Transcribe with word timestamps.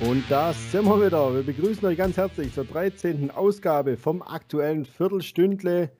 Und 0.00 0.24
da 0.30 0.54
sind 0.54 0.86
wir 0.86 1.04
wieder. 1.04 1.34
Wir 1.34 1.42
begrüßen 1.42 1.86
euch 1.86 1.98
ganz 1.98 2.16
herzlich 2.16 2.54
zur 2.54 2.64
13. 2.64 3.30
Ausgabe 3.30 3.98
vom 3.98 4.22
aktuellen 4.22 4.86
Viertelstündle 4.86 5.90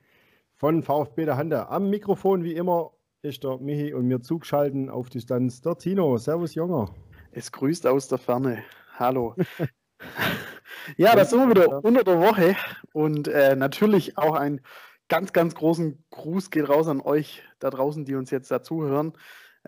von 0.56 0.82
VfB 0.82 1.26
der 1.26 1.36
Hande. 1.36 1.68
Am 1.68 1.90
Mikrofon 1.90 2.42
wie 2.42 2.54
immer 2.54 2.92
ist 3.20 3.44
der 3.44 3.58
Michi 3.58 3.92
und 3.92 4.06
mir 4.06 4.22
zugeschalten 4.22 4.88
auf 4.88 5.10
Distanz 5.10 5.60
der 5.60 5.76
Tino. 5.76 6.16
Servus, 6.16 6.54
Junger. 6.54 6.94
Es 7.32 7.52
grüßt 7.52 7.86
aus 7.86 8.08
der 8.08 8.16
Ferne. 8.16 8.64
Hallo. 8.98 9.34
ja, 10.96 11.14
da 11.14 11.26
sind 11.26 11.40
wir 11.40 11.50
wieder 11.50 11.84
unter 11.84 12.02
der 12.02 12.20
Woche 12.20 12.56
und 12.94 13.28
äh, 13.28 13.54
natürlich 13.54 14.16
auch 14.16 14.34
ein 14.34 14.62
ganz, 15.08 15.34
ganz 15.34 15.54
großen 15.54 16.02
Gruß 16.08 16.50
geht 16.50 16.70
raus 16.70 16.88
an 16.88 17.02
euch 17.02 17.42
da 17.58 17.68
draußen, 17.68 18.06
die 18.06 18.14
uns 18.14 18.30
jetzt 18.30 18.50
dazuhören. 18.50 19.12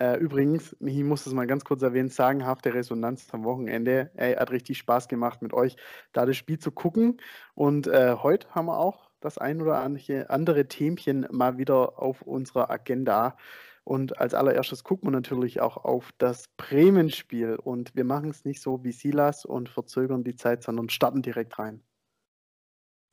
Äh, 0.03 0.17
übrigens, 0.17 0.75
ich 0.81 1.05
muss 1.05 1.23
das 1.23 1.33
mal 1.33 1.47
ganz 1.47 1.65
kurz 1.65 1.81
erwähnen, 1.81 2.09
sagenhafte 2.09 2.75
Resonanz 2.75 3.29
am 3.31 3.45
Wochenende. 3.45 4.11
Ey, 4.17 4.35
hat 4.35 4.51
richtig 4.51 4.79
Spaß 4.79 5.07
gemacht 5.07 5.43
mit 5.43 5.53
euch, 5.53 5.77
da 6.13 6.27
das 6.27 6.37
Spiel 6.37 6.59
zu 6.59 6.73
gucken. 6.73 7.19
Und 7.55 7.87
äh, 7.87 8.17
heute 8.21 8.49
haben 8.51 8.67
wir 8.67 8.81
auch 8.81 9.13
das 9.21 9.39
ein 9.39 9.63
oder 9.63 9.81
andere 9.81 10.67
Themchen 10.67 11.29
mal 11.31 11.57
wieder 11.57 12.03
auf 12.03 12.23
unserer 12.23 12.69
Agenda. 12.69 13.37
Und 13.85 14.19
als 14.19 14.35
allererstes 14.35 14.83
gucken 14.83 15.07
wir 15.07 15.13
natürlich 15.13 15.61
auch 15.61 15.77
auf 15.77 16.11
das 16.19 16.49
Bremen-Spiel. 16.57 17.55
Und 17.55 17.95
wir 17.95 18.05
machen 18.05 18.31
es 18.31 18.45
nicht 18.45 18.61
so 18.61 18.83
wie 18.83 18.91
Silas 18.91 19.45
und 19.45 19.69
verzögern 19.69 20.25
die 20.25 20.35
Zeit, 20.35 20.65
sondern 20.65 20.89
starten 20.89 21.23
direkt 21.23 21.61
rein. 21.61 21.81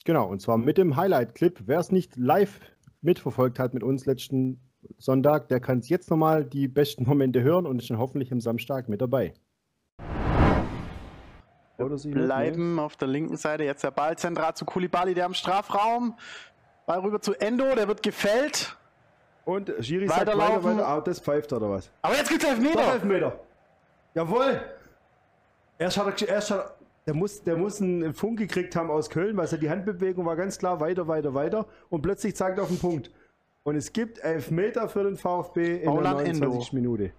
Genau, 0.06 0.28
und 0.28 0.42
zwar 0.42 0.58
mit 0.58 0.80
dem 0.80 0.96
Highlight-Clip. 0.96 1.62
Wer 1.68 1.82
es 1.82 1.92
nicht 1.92 2.16
live 2.16 2.60
mitverfolgt 3.02 3.60
hat 3.60 3.76
mit 3.76 3.84
uns 3.84 4.08
letzten 4.08 4.69
Sonntag, 4.98 5.48
der 5.48 5.60
kann 5.60 5.82
jetzt 5.82 6.10
nochmal 6.10 6.46
die 6.46 6.68
besten 6.68 7.06
Momente 7.06 7.42
hören 7.42 7.66
und 7.66 7.80
ist 7.80 7.90
dann 7.90 7.98
hoffentlich 7.98 8.32
am 8.32 8.42
Samstag 8.42 8.90
mit 8.90 9.02
dabei. 9.02 9.34
Oder 11.78 11.98
sie 11.98 12.12
bleiben 12.12 12.80
auf 12.80 12.98
der 12.98 13.08
linken 13.08 13.38
Seite. 13.38 13.64
Jetzt 13.64 13.84
der 13.84 13.92
Ball 13.92 14.18
zentral 14.18 14.54
zu 14.56 14.66
Kulibali, 14.66 15.14
der 15.14 15.26
am 15.26 15.34
Strafraum. 15.34 16.16
Ball 16.86 17.00
rüber 17.00 17.22
zu 17.22 17.34
Endo, 17.36 17.76
der 17.76 17.88
wird 17.88 18.04
gefällt. 18.04 18.76
Und 19.46 19.72
Schiri 19.80 20.08
sagt 20.08 20.28
weiter, 20.28 20.64
weiter, 20.64 20.88
ah, 20.88 21.02
das 21.02 21.20
pfeift 21.20 21.52
oder 21.54 21.70
was? 21.70 21.90
Aber 22.02 22.16
jetzt 22.16 22.30
gibt's 22.30 22.46
Elfmeter. 22.46 22.82
Doch, 22.82 22.94
Elfmeter. 22.94 23.40
Jawohl. 24.14 24.62
Erst 25.78 25.98
hat 25.98 26.22
er, 26.22 26.28
erst 26.28 26.52
hat 26.52 26.60
er, 26.60 26.76
der 27.08 27.14
muss, 27.14 27.42
der 27.42 27.58
muss 27.58 27.82
einen 27.82 28.14
Funk 28.14 28.38
gekriegt 28.38 28.76
haben 28.76 28.92
aus 28.92 29.10
Köln, 29.10 29.38
weil 29.38 29.48
die 29.48 29.70
Handbewegung 29.70 30.26
war 30.26 30.36
ganz 30.36 30.60
klar 30.60 30.80
weiter, 30.80 31.08
weiter, 31.08 31.34
weiter 31.34 31.66
und 31.90 32.02
plötzlich 32.02 32.36
zeigt 32.36 32.58
er 32.58 32.64
auf 32.64 32.70
den 32.70 32.78
Punkt. 32.78 33.10
Und 33.64 33.76
es 33.76 33.94
gibt 33.94 34.20
Elfmeter 34.20 34.90
für 34.90 35.04
den 35.04 35.18
VfB 35.18 35.78
in 35.78 35.86
Bauland 35.86 36.20
der 36.20 36.34
29. 36.34 36.74
Endo. 36.74 36.90
Minute. 36.92 37.14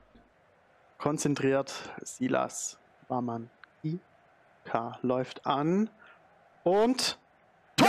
Konzentriert, 0.99 1.73
Silas 2.03 2.79
Warmann. 3.09 3.51
IK 3.83 3.99
läuft 5.03 5.47
an 5.47 5.91
und 6.65 7.19
Tor! 7.77 7.89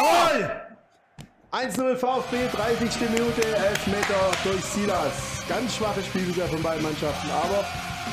1-0 1.52 1.98
VfB, 1.98 2.48
30. 2.48 3.10
Minute, 3.10 3.46
Elfmeter 3.46 4.32
durch 4.44 4.64
Silas. 4.64 5.44
Ganz 5.50 5.76
schwaches 5.76 6.06
Spiel 6.06 6.26
wieder 6.28 6.48
von 6.48 6.64
beiden 6.64 6.82
Mannschaften, 6.82 7.30
aber 7.30 7.66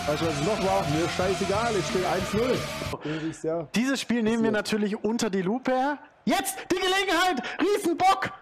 weißt 0.08 0.23
du, 0.23 0.27
was 0.27 0.41
es 0.41 0.45
noch 0.45 0.67
war? 0.67 0.84
Mir 0.91 1.08
scheißegal, 1.08 1.73
es 1.77 1.89
steht 1.89 2.05
1-0. 2.05 3.69
Dieses 3.77 4.00
Spiel 4.00 4.25
nehmen 4.25 4.42
wir 4.42 4.50
natürlich 4.50 5.05
unter 5.05 5.30
die 5.30 5.42
Lupe. 5.42 5.98
Jetzt 6.25 6.58
die 6.73 6.77
Gelegenheit, 6.77 7.42
Riesenbock! 7.61 8.33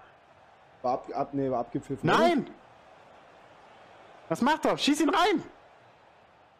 War, 0.86 0.92
ab, 0.92 1.10
ab, 1.12 1.28
nee, 1.32 1.50
war 1.50 1.58
abgepfiffen. 1.58 2.08
Nein! 2.08 2.42
Oder? 2.42 2.50
Was 4.28 4.40
macht 4.40 4.64
er? 4.66 4.78
Schieß 4.78 5.00
ihn 5.00 5.08
rein! 5.08 5.42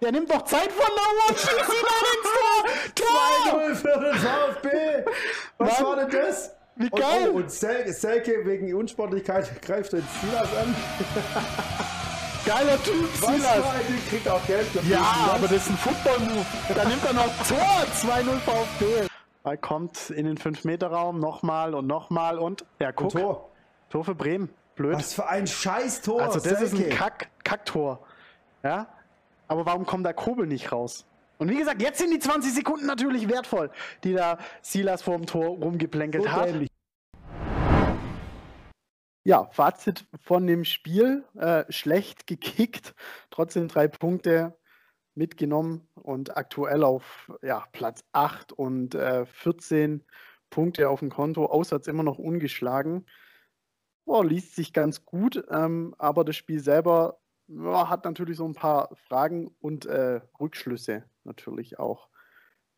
Der 0.02 0.10
nimmt 0.10 0.28
doch 0.28 0.42
Zeit 0.42 0.72
von 0.72 0.84
der 0.84 1.30
Uhr! 1.30 1.38
Schieß 1.38 1.68
ihn 1.68 1.86
rein 1.86 2.06
ins 2.16 2.96
Tor! 2.96 3.60
2-0 3.60 3.74
für 3.76 4.00
den 4.00 4.14
VfB! 4.14 5.10
Was 5.58 5.80
Mann. 5.80 5.86
war 5.88 5.96
denn 5.96 6.10
das? 6.10 6.56
Wie 6.74 6.90
geil! 6.90 7.28
Und, 7.28 7.34
oh, 7.34 7.36
und 7.36 7.52
Sel 7.52 7.92
Selke 7.92 8.44
wegen 8.44 8.74
Unsportlichkeit 8.74 9.62
greift 9.62 9.92
den 9.92 10.02
Silas 10.20 10.48
an. 10.56 10.74
Geiler 12.44 12.82
Typ, 12.82 13.22
Was 13.22 13.32
Silas! 13.32 13.58
Was 13.58 14.10
kriegt 14.10 14.28
auch 14.28 14.44
Geld 14.48 14.66
dafür. 14.74 14.90
Ja, 14.90 15.30
aber 15.34 15.46
das 15.46 15.52
ist 15.52 15.70
ein 15.70 15.76
Football-Move. 15.76 16.46
Da 16.74 16.84
nimmt 16.84 17.04
er 17.04 17.12
noch 17.12 17.30
Tor! 17.46 17.86
2-0 17.94 18.38
VfB. 18.40 19.06
Er 19.44 19.56
kommt 19.56 20.10
in 20.10 20.26
den 20.26 20.36
5-Meter-Raum 20.36 21.20
nochmal 21.20 21.76
und 21.76 21.86
nochmal 21.86 22.40
und 22.40 22.64
er 22.80 22.92
guckt. 22.92 23.12
Tor. 23.12 23.52
Tor 23.88 24.04
für 24.04 24.14
Bremen. 24.14 24.48
Blöd. 24.74 24.94
Was 24.94 25.14
für 25.14 25.26
ein 25.26 25.46
Scheiß-Tor. 25.46 26.22
Also 26.22 26.34
das 26.34 26.58
Selke. 26.58 26.64
ist 26.64 26.74
ein 26.74 26.90
Kack, 26.90 27.30
Kacktor. 27.44 28.06
Ja? 28.62 28.88
Aber 29.48 29.64
warum 29.64 29.86
kommt 29.86 30.04
da 30.04 30.12
Kobel 30.12 30.46
nicht 30.46 30.70
raus? 30.70 31.06
Und 31.38 31.50
wie 31.50 31.56
gesagt, 31.56 31.82
jetzt 31.82 31.98
sind 31.98 32.10
die 32.10 32.18
20 32.18 32.54
Sekunden 32.54 32.86
natürlich 32.86 33.28
wertvoll, 33.28 33.70
die 34.04 34.14
da 34.14 34.38
Silas 34.62 35.02
vorm 35.02 35.26
Tor 35.26 35.48
rumgeplänkelt 35.48 36.24
so 36.24 36.32
hat. 36.32 36.48
Dämlich. 36.48 36.70
Ja, 39.24 39.46
Fazit 39.52 40.06
von 40.22 40.46
dem 40.46 40.64
Spiel. 40.64 41.24
Äh, 41.34 41.64
schlecht 41.70 42.26
gekickt, 42.26 42.94
trotzdem 43.30 43.68
drei 43.68 43.88
Punkte 43.88 44.56
mitgenommen 45.14 45.88
und 45.94 46.36
aktuell 46.36 46.84
auf 46.84 47.32
ja, 47.42 47.64
Platz 47.72 48.04
8 48.12 48.52
und 48.52 48.94
äh, 48.94 49.26
14 49.26 50.04
Punkte 50.50 50.88
auf 50.90 51.00
dem 51.00 51.10
Konto, 51.10 51.46
auswärts 51.46 51.88
immer 51.88 52.02
noch 52.02 52.18
ungeschlagen 52.18 53.06
oh, 54.06 54.22
liest 54.22 54.54
sich 54.54 54.72
ganz 54.72 55.04
gut, 55.04 55.44
ähm, 55.50 55.94
aber 55.98 56.24
das 56.24 56.36
Spiel 56.36 56.60
selber 56.60 57.18
ja, 57.48 57.88
hat 57.88 58.04
natürlich 58.04 58.38
so 58.38 58.46
ein 58.46 58.54
paar 58.54 58.88
Fragen 59.08 59.54
und 59.60 59.86
äh, 59.86 60.20
Rückschlüsse 60.40 61.04
natürlich 61.24 61.78
auch 61.78 62.08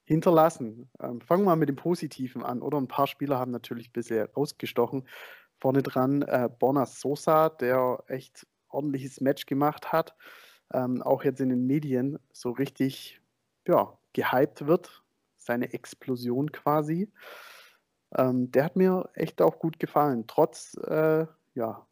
hinterlassen. 0.04 0.90
Ähm, 1.00 1.20
fangen 1.20 1.42
wir 1.42 1.50
mal 1.50 1.56
mit 1.56 1.68
dem 1.68 1.76
Positiven 1.76 2.42
an, 2.42 2.62
oder? 2.62 2.78
Ein 2.78 2.88
paar 2.88 3.06
Spieler 3.06 3.38
haben 3.38 3.50
natürlich 3.50 3.92
bisschen 3.92 4.26
rausgestochen. 4.36 5.06
Vorne 5.58 5.82
dran 5.82 6.22
äh, 6.22 6.48
Bonas 6.58 7.00
Sosa, 7.00 7.50
der 7.50 8.02
echt 8.06 8.46
ordentliches 8.68 9.20
Match 9.20 9.46
gemacht 9.46 9.92
hat, 9.92 10.14
ähm, 10.72 11.02
auch 11.02 11.24
jetzt 11.24 11.40
in 11.40 11.50
den 11.50 11.66
Medien 11.66 12.18
so 12.32 12.50
richtig 12.50 13.20
ja, 13.66 13.98
gehypt 14.12 14.66
wird. 14.66 15.02
Seine 15.36 15.72
Explosion 15.72 16.52
quasi. 16.52 17.10
Ähm, 18.16 18.50
der 18.50 18.64
hat 18.64 18.76
mir 18.76 19.08
echt 19.14 19.42
auch 19.42 19.58
gut 19.58 19.78
gefallen, 19.78 20.24
trotz, 20.26 20.74
äh, 20.86 21.26
ja, 21.54 21.86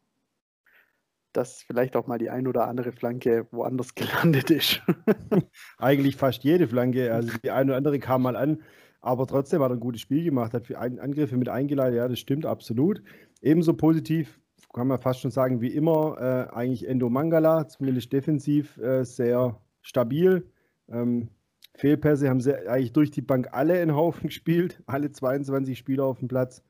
dass 1.33 1.61
vielleicht 1.61 1.95
auch 1.95 2.07
mal 2.07 2.17
die 2.17 2.29
ein 2.29 2.47
oder 2.47 2.67
andere 2.67 2.91
Flanke 2.91 3.47
woanders 3.51 3.93
gelandet 3.95 4.49
ist. 4.49 4.81
Eigentlich 5.77 6.15
fast 6.15 6.43
jede 6.43 6.67
Flanke, 6.67 7.13
also 7.13 7.37
die 7.43 7.51
eine 7.51 7.71
oder 7.71 7.77
andere 7.77 7.99
kam 7.99 8.23
mal 8.23 8.35
an, 8.35 8.63
aber 9.01 9.27
trotzdem 9.27 9.61
hat 9.61 9.71
er 9.71 9.75
ein 9.75 9.79
gutes 9.79 10.01
Spiel 10.01 10.23
gemacht, 10.23 10.53
hat 10.53 10.73
Angriffe 10.73 11.37
mit 11.37 11.49
eingeleitet, 11.49 11.97
ja, 11.97 12.07
das 12.07 12.19
stimmt 12.19 12.45
absolut. 12.45 13.03
Ebenso 13.41 13.73
positiv 13.73 14.39
kann 14.73 14.87
man 14.87 14.99
fast 14.99 15.21
schon 15.21 15.31
sagen, 15.31 15.61
wie 15.61 15.73
immer, 15.73 16.17
äh, 16.19 16.55
eigentlich 16.55 16.87
Endo 16.87 17.09
Mangala, 17.09 17.67
zumindest 17.67 18.11
defensiv 18.13 18.77
äh, 18.77 19.03
sehr 19.03 19.59
stabil. 19.81 20.45
Ähm, 20.89 21.29
Fehlpässe 21.77 22.27
haben 22.27 22.41
sie 22.41 22.67
eigentlich 22.67 22.91
durch 22.91 23.11
die 23.11 23.21
Bank 23.21 23.49
alle 23.51 23.81
in 23.81 23.95
Haufen 23.95 24.23
gespielt, 24.27 24.81
alle 24.87 25.11
22 25.11 25.77
Spieler 25.77 26.05
auf 26.05 26.19
dem 26.19 26.27
Platz. 26.27 26.63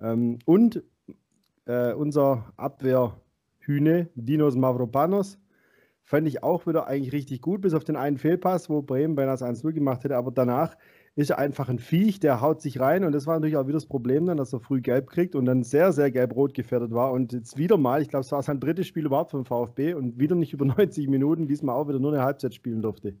Ähm, 0.00 0.40
und 0.44 0.82
äh, 1.66 1.92
unser 1.92 2.52
Abwehrhühne, 2.56 4.08
Dinos 4.16 4.56
Mavropanos, 4.56 5.38
fand 6.02 6.26
ich 6.26 6.42
auch 6.42 6.66
wieder 6.66 6.88
eigentlich 6.88 7.12
richtig 7.12 7.40
gut, 7.40 7.60
bis 7.60 7.72
auf 7.72 7.84
den 7.84 7.94
einen 7.94 8.18
Fehlpass, 8.18 8.68
wo 8.68 8.82
Bremen 8.82 9.14
beinahe 9.14 9.34
das 9.34 9.42
1-0 9.42 9.72
gemacht 9.72 10.02
hätte. 10.02 10.16
Aber 10.16 10.32
danach 10.32 10.76
ist 11.14 11.30
er 11.30 11.38
einfach 11.38 11.68
ein 11.68 11.78
Viech, 11.78 12.18
der 12.18 12.40
haut 12.40 12.60
sich 12.60 12.80
rein. 12.80 13.04
Und 13.04 13.12
das 13.12 13.28
war 13.28 13.34
natürlich 13.34 13.56
auch 13.56 13.68
wieder 13.68 13.76
das 13.76 13.86
Problem 13.86 14.26
dann, 14.26 14.38
dass 14.38 14.52
er 14.52 14.58
früh 14.58 14.80
gelb 14.80 15.08
kriegt 15.08 15.36
und 15.36 15.44
dann 15.44 15.62
sehr, 15.62 15.92
sehr 15.92 16.10
gelb-rot 16.10 16.52
gefährdet 16.52 16.90
war. 16.90 17.12
Und 17.12 17.32
jetzt 17.32 17.56
wieder 17.56 17.76
mal, 17.76 18.02
ich 18.02 18.08
glaube, 18.08 18.24
es 18.24 18.32
war 18.32 18.42
sein 18.42 18.58
drittes 18.58 18.88
Spiel 18.88 19.06
überhaupt 19.06 19.30
vom 19.30 19.44
VfB 19.44 19.94
und 19.94 20.18
wieder 20.18 20.34
nicht 20.34 20.52
über 20.52 20.64
90 20.76 21.08
Minuten, 21.08 21.46
diesmal 21.46 21.76
auch 21.76 21.86
wieder 21.86 22.00
nur 22.00 22.12
eine 22.12 22.24
Halbzeit 22.24 22.54
spielen 22.54 22.82
durfte. 22.82 23.14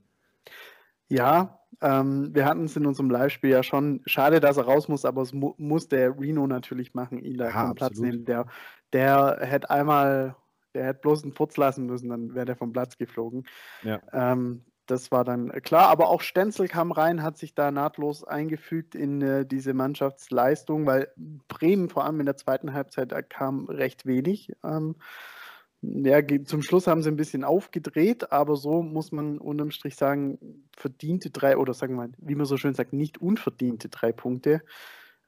Ja, 1.12 1.60
ähm, 1.82 2.34
wir 2.34 2.46
hatten 2.46 2.64
es 2.64 2.76
in 2.76 2.86
unserem 2.86 3.10
Live-Spiel 3.10 3.50
ja 3.50 3.62
schon. 3.62 4.00
Schade, 4.06 4.40
dass 4.40 4.56
er 4.56 4.64
raus 4.64 4.88
muss, 4.88 5.04
aber 5.04 5.22
es 5.22 5.32
mu 5.32 5.54
muss 5.58 5.88
der 5.88 6.18
Reno 6.18 6.46
natürlich 6.46 6.94
machen, 6.94 7.18
ihn 7.18 7.36
da 7.36 7.50
ja, 7.50 7.66
vom 7.66 7.74
Platz 7.74 7.98
nehmen. 7.98 8.24
Der, 8.24 8.46
der 8.92 9.38
hätte 9.42 9.68
einmal, 9.68 10.36
der 10.74 10.86
hätte 10.86 11.00
bloß 11.00 11.24
einen 11.24 11.32
Furz 11.32 11.56
lassen 11.56 11.86
müssen, 11.86 12.08
dann 12.08 12.34
wäre 12.34 12.46
der 12.46 12.56
vom 12.56 12.72
Platz 12.72 12.96
geflogen. 12.96 13.44
Ja. 13.82 14.00
Ähm, 14.12 14.62
das 14.86 15.12
war 15.12 15.24
dann 15.24 15.50
klar, 15.62 15.88
aber 15.88 16.08
auch 16.08 16.22
Stenzel 16.22 16.66
kam 16.66 16.92
rein, 16.92 17.22
hat 17.22 17.36
sich 17.36 17.54
da 17.54 17.70
nahtlos 17.70 18.24
eingefügt 18.24 18.94
in 18.94 19.20
äh, 19.20 19.46
diese 19.46 19.74
Mannschaftsleistung, 19.74 20.86
weil 20.86 21.08
Bremen 21.48 21.88
vor 21.88 22.04
allem 22.04 22.20
in 22.20 22.26
der 22.26 22.36
zweiten 22.36 22.72
Halbzeit 22.72 23.30
kam 23.30 23.66
recht 23.66 24.06
wenig. 24.06 24.52
Ähm, 24.64 24.96
ja, 25.82 26.20
zum 26.44 26.62
Schluss 26.62 26.86
haben 26.86 27.02
sie 27.02 27.10
ein 27.10 27.16
bisschen 27.16 27.44
aufgedreht, 27.44 28.32
aber 28.32 28.56
so 28.56 28.82
muss 28.82 29.12
man 29.12 29.38
unterm 29.38 29.70
Strich 29.72 29.96
sagen, 29.96 30.38
verdiente 30.76 31.30
drei, 31.30 31.56
oder 31.56 31.74
sagen 31.74 31.94
wir 31.94 32.06
mal, 32.08 32.12
wie 32.18 32.36
man 32.36 32.46
so 32.46 32.56
schön 32.56 32.74
sagt, 32.74 32.92
nicht 32.92 33.18
unverdiente 33.20 33.88
drei 33.88 34.12
Punkte. 34.12 34.62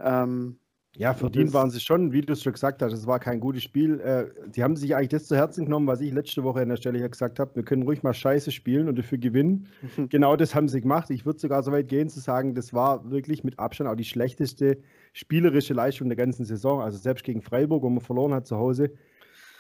Ähm, 0.01 0.59
Ja, 0.97 1.13
verdient 1.15 1.53
waren 1.53 1.71
sie 1.71 1.81
schon, 1.81 2.13
wie 2.13 2.21
du 2.21 2.35
es 2.35 2.43
schon 2.43 2.53
gesagt 2.53 2.81
hast. 2.83 2.93
Es 2.93 3.07
war 3.09 3.19
kein 3.19 3.41
gutes 3.41 3.65
Spiel. 3.65 3.99
Äh, 4.01 4.27
die 4.49 4.63
haben 4.63 4.77
sich 4.77 4.95
eigentlich 4.95 5.09
das 5.09 5.27
zu 5.27 5.35
Herzen 5.37 5.65
genommen, 5.65 5.89
was 5.89 6.01
ich 6.01 6.13
letzte 6.13 6.45
Woche 6.45 6.61
an 6.61 6.69
der 6.69 6.77
Stelle 6.77 7.01
ja 7.01 7.09
gesagt 7.09 7.41
habe. 7.41 7.57
Wir 7.57 7.65
können 7.65 7.83
ruhig 7.83 8.05
mal 8.05 8.15
scheiße 8.15 8.53
spielen 8.53 8.89
und 8.89 8.97
dafür 8.97 9.19
gewinnen. 9.19 9.69
Mhm. 9.97 10.09
Genau 10.11 10.37
das 10.37 10.55
haben 10.55 10.69
sie 10.69 10.81
gemacht. 10.81 11.11
Ich 11.11 11.27
würde 11.27 11.41
sogar 11.41 11.65
so 11.65 11.73
weit 11.73 11.89
gehen 11.89 12.09
zu 12.09 12.21
sagen, 12.21 12.55
das 12.55 12.73
war 12.73 13.11
wirklich 13.11 13.43
mit 13.43 13.59
Abstand 13.59 13.91
auch 13.91 13.97
die 13.97 14.05
schlechteste 14.05 14.79
spielerische 15.13 15.75
Leistung 15.75 16.09
der 16.09 16.17
ganzen 16.17 16.45
Saison. 16.45 16.81
Also 16.81 16.99
selbst 16.99 17.25
gegen 17.25 17.43
Freiburg, 17.43 17.83
wo 17.83 17.91
man 17.91 18.01
verloren 18.01 18.33
hat 18.35 18.47
zu 18.47 18.57
Hause, 18.57 18.93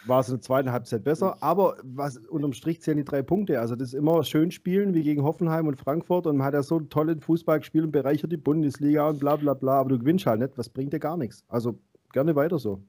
war 0.06 0.21
es 0.21 0.29
in 0.29 0.35
der 0.35 0.43
zweiten 0.43 0.73
Halbzeit 0.73 1.05
besser. 1.05 1.43
Aber 1.43 1.77
was 1.83 2.19
unterm 2.19 2.53
Strich 2.53 2.83
zählen 2.83 2.99
die 2.99 3.05
drei 3.05 3.23
Punkte. 3.23 3.61
Also 3.61 3.77
das 3.77 3.89
ist 3.89 3.95
immer 3.95 4.23
schön 4.25 4.51
spielen 4.51 4.95
wie 4.95 5.03
gegen 5.03 5.23
Hoffenheim 5.23 5.67
und 5.67 5.77
Frankfurt 5.77 6.27
und 6.27 6.37
man 6.37 6.47
hat 6.47 6.55
ja 6.55 6.62
so 6.62 6.81
tollen 6.81 7.21
Fußball 7.21 7.61
gespielt 7.61 7.85
und 7.85 7.93
bereichert 7.93 8.33
die 8.33 8.37
Bundesliga 8.37 9.09
und 9.09 9.21
bla 9.21 9.37
bla 9.37 9.55
bla. 9.55 9.81
Aber 9.81 9.91
du 9.91 9.99
gewinnst 9.99 10.27
halt 10.27 10.41
nicht. 10.41 10.56
Was 10.56 10.69
bringt 10.69 10.93
dir 10.93 11.01
gar 11.01 11.17
nichts? 11.17 11.45
Also 11.49 11.79
gerne 12.12 12.35
weiter 12.37 12.59
so. 12.59 12.83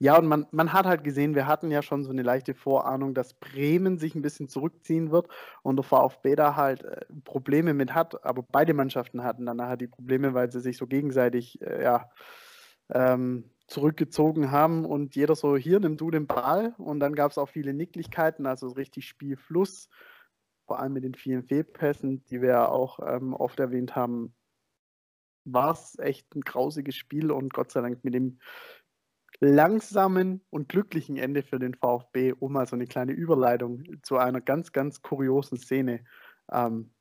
Ja, 0.00 0.16
und 0.16 0.26
man, 0.28 0.46
man 0.52 0.72
hat 0.72 0.86
halt 0.86 1.02
gesehen, 1.02 1.34
wir 1.34 1.48
hatten 1.48 1.72
ja 1.72 1.82
schon 1.82 2.04
so 2.04 2.10
eine 2.10 2.22
leichte 2.22 2.54
Vorahnung, 2.54 3.14
dass 3.14 3.34
Bremen 3.34 3.98
sich 3.98 4.14
ein 4.14 4.22
bisschen 4.22 4.48
zurückziehen 4.48 5.10
wird 5.10 5.26
und 5.62 5.74
der 5.74 5.82
VfB 5.82 6.36
da 6.36 6.54
halt 6.54 6.84
äh, 6.84 7.00
Probleme 7.24 7.74
mit 7.74 7.94
hat. 7.94 8.24
Aber 8.24 8.44
beide 8.48 8.74
Mannschaften 8.74 9.24
hatten 9.24 9.44
dann 9.44 9.56
nachher 9.56 9.76
die 9.76 9.88
Probleme, 9.88 10.34
weil 10.34 10.52
sie 10.52 10.60
sich 10.60 10.76
so 10.76 10.86
gegenseitig 10.86 11.60
äh, 11.62 11.82
ja, 11.82 12.08
ähm, 12.90 13.50
zurückgezogen 13.68 14.50
haben 14.50 14.84
und 14.84 15.14
jeder 15.14 15.36
so, 15.36 15.56
hier, 15.56 15.78
nimm 15.78 15.96
du 15.96 16.10
den 16.10 16.26
Ball. 16.26 16.74
Und 16.78 17.00
dann 17.00 17.14
gab 17.14 17.30
es 17.30 17.38
auch 17.38 17.48
viele 17.48 17.74
Nicklichkeiten, 17.74 18.46
also 18.46 18.68
richtig 18.68 19.06
Spielfluss, 19.06 19.88
vor 20.66 20.80
allem 20.80 20.94
mit 20.94 21.04
den 21.04 21.14
vielen 21.14 21.44
Fehlpässen, 21.44 22.24
die 22.26 22.40
wir 22.40 22.48
ja 22.48 22.68
auch 22.68 22.98
ähm, 23.06 23.34
oft 23.34 23.60
erwähnt 23.60 23.94
haben, 23.94 24.34
war 25.44 25.72
es 25.72 25.98
echt 25.98 26.34
ein 26.34 26.40
grausiges 26.40 26.96
Spiel 26.96 27.30
und 27.30 27.52
Gott 27.52 27.70
sei 27.70 27.80
Dank 27.80 28.04
mit 28.04 28.14
dem 28.14 28.38
langsamen 29.40 30.44
und 30.50 30.68
glücklichen 30.68 31.16
Ende 31.16 31.42
für 31.42 31.58
den 31.58 31.74
VfB, 31.74 32.32
um 32.32 32.52
mal 32.52 32.66
so 32.66 32.74
eine 32.74 32.86
kleine 32.86 33.12
Überleitung 33.12 33.84
zu 34.02 34.16
einer 34.16 34.40
ganz, 34.40 34.72
ganz 34.72 35.00
kuriosen 35.00 35.58
Szene 35.58 36.04
ähm, 36.50 36.92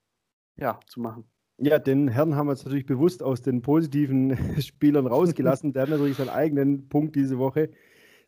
ja, 0.56 0.80
zu 0.88 1.00
machen. 1.02 1.30
Ja, 1.60 1.80
den 1.80 2.08
Herrn 2.08 2.36
haben 2.36 2.48
wir 2.48 2.54
jetzt 2.54 2.66
natürlich 2.66 2.86
bewusst 2.86 3.24
aus 3.24 3.42
den 3.42 3.64
positiven 3.64 4.38
Spielern 4.62 5.08
rausgelassen. 5.08 5.74
Der 5.74 5.84
hat 5.84 5.90
natürlich 5.90 6.18
seinen 6.18 6.30
eigenen 6.30 6.88
Punkt 6.88 7.16
diese 7.16 7.40
Woche. 7.40 7.72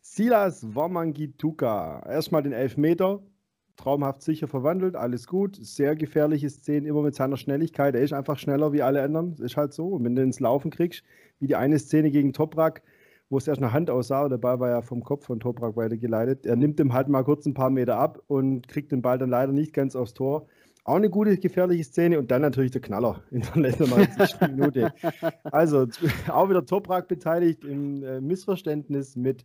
Silas 0.00 0.74
Wamangituka. 0.74 2.02
Erstmal 2.08 2.42
den 2.42 2.52
Elfmeter. 2.52 3.22
Traumhaft 3.76 4.22
sicher 4.22 4.48
verwandelt, 4.48 4.96
alles 4.96 5.28
gut. 5.28 5.56
Sehr 5.60 5.94
gefährliche 5.94 6.50
Szene, 6.50 6.88
immer 6.88 7.02
mit 7.02 7.14
seiner 7.14 7.36
Schnelligkeit. 7.36 7.94
Er 7.94 8.02
ist 8.02 8.12
einfach 8.12 8.36
schneller 8.36 8.72
wie 8.72 8.82
alle 8.82 9.00
anderen. 9.02 9.36
Ist 9.36 9.56
halt 9.56 9.72
so. 9.74 9.86
Und 9.90 10.04
wenn 10.04 10.16
du 10.16 10.22
ins 10.22 10.40
Laufen 10.40 10.72
kriegst, 10.72 11.04
wie 11.38 11.46
die 11.46 11.56
eine 11.56 11.78
Szene 11.78 12.10
gegen 12.10 12.32
Toprak, 12.32 12.82
wo 13.28 13.38
es 13.38 13.46
erst 13.46 13.62
eine 13.62 13.72
Hand 13.72 13.90
aussah, 13.90 14.28
der 14.28 14.38
Ball 14.38 14.58
war 14.58 14.70
ja 14.70 14.82
vom 14.82 15.04
Kopf 15.04 15.26
von 15.26 15.38
Toprak 15.38 15.76
weitergeleitet. 15.76 16.46
Er 16.46 16.56
nimmt 16.56 16.80
ihm 16.80 16.92
halt 16.92 17.08
mal 17.08 17.22
kurz 17.22 17.46
ein 17.46 17.54
paar 17.54 17.70
Meter 17.70 17.96
ab 17.96 18.20
und 18.26 18.66
kriegt 18.66 18.90
den 18.90 19.02
Ball 19.02 19.18
dann 19.18 19.30
leider 19.30 19.52
nicht 19.52 19.72
ganz 19.72 19.94
aufs 19.94 20.14
Tor. 20.14 20.48
Auch 20.84 20.96
eine 20.96 21.10
gute, 21.10 21.36
gefährliche 21.36 21.84
Szene 21.84 22.18
und 22.18 22.30
dann 22.30 22.42
natürlich 22.42 22.70
der 22.70 22.80
Knaller 22.80 23.22
in 23.30 23.42
der 23.42 23.56
letzten 23.56 23.90
90. 23.90 24.40
Minute. 24.48 24.92
Also 25.44 25.86
auch 26.28 26.48
wieder 26.48 26.64
Toprak 26.64 27.08
beteiligt 27.08 27.64
im 27.64 28.02
äh, 28.02 28.20
Missverständnis 28.20 29.16
mit 29.16 29.44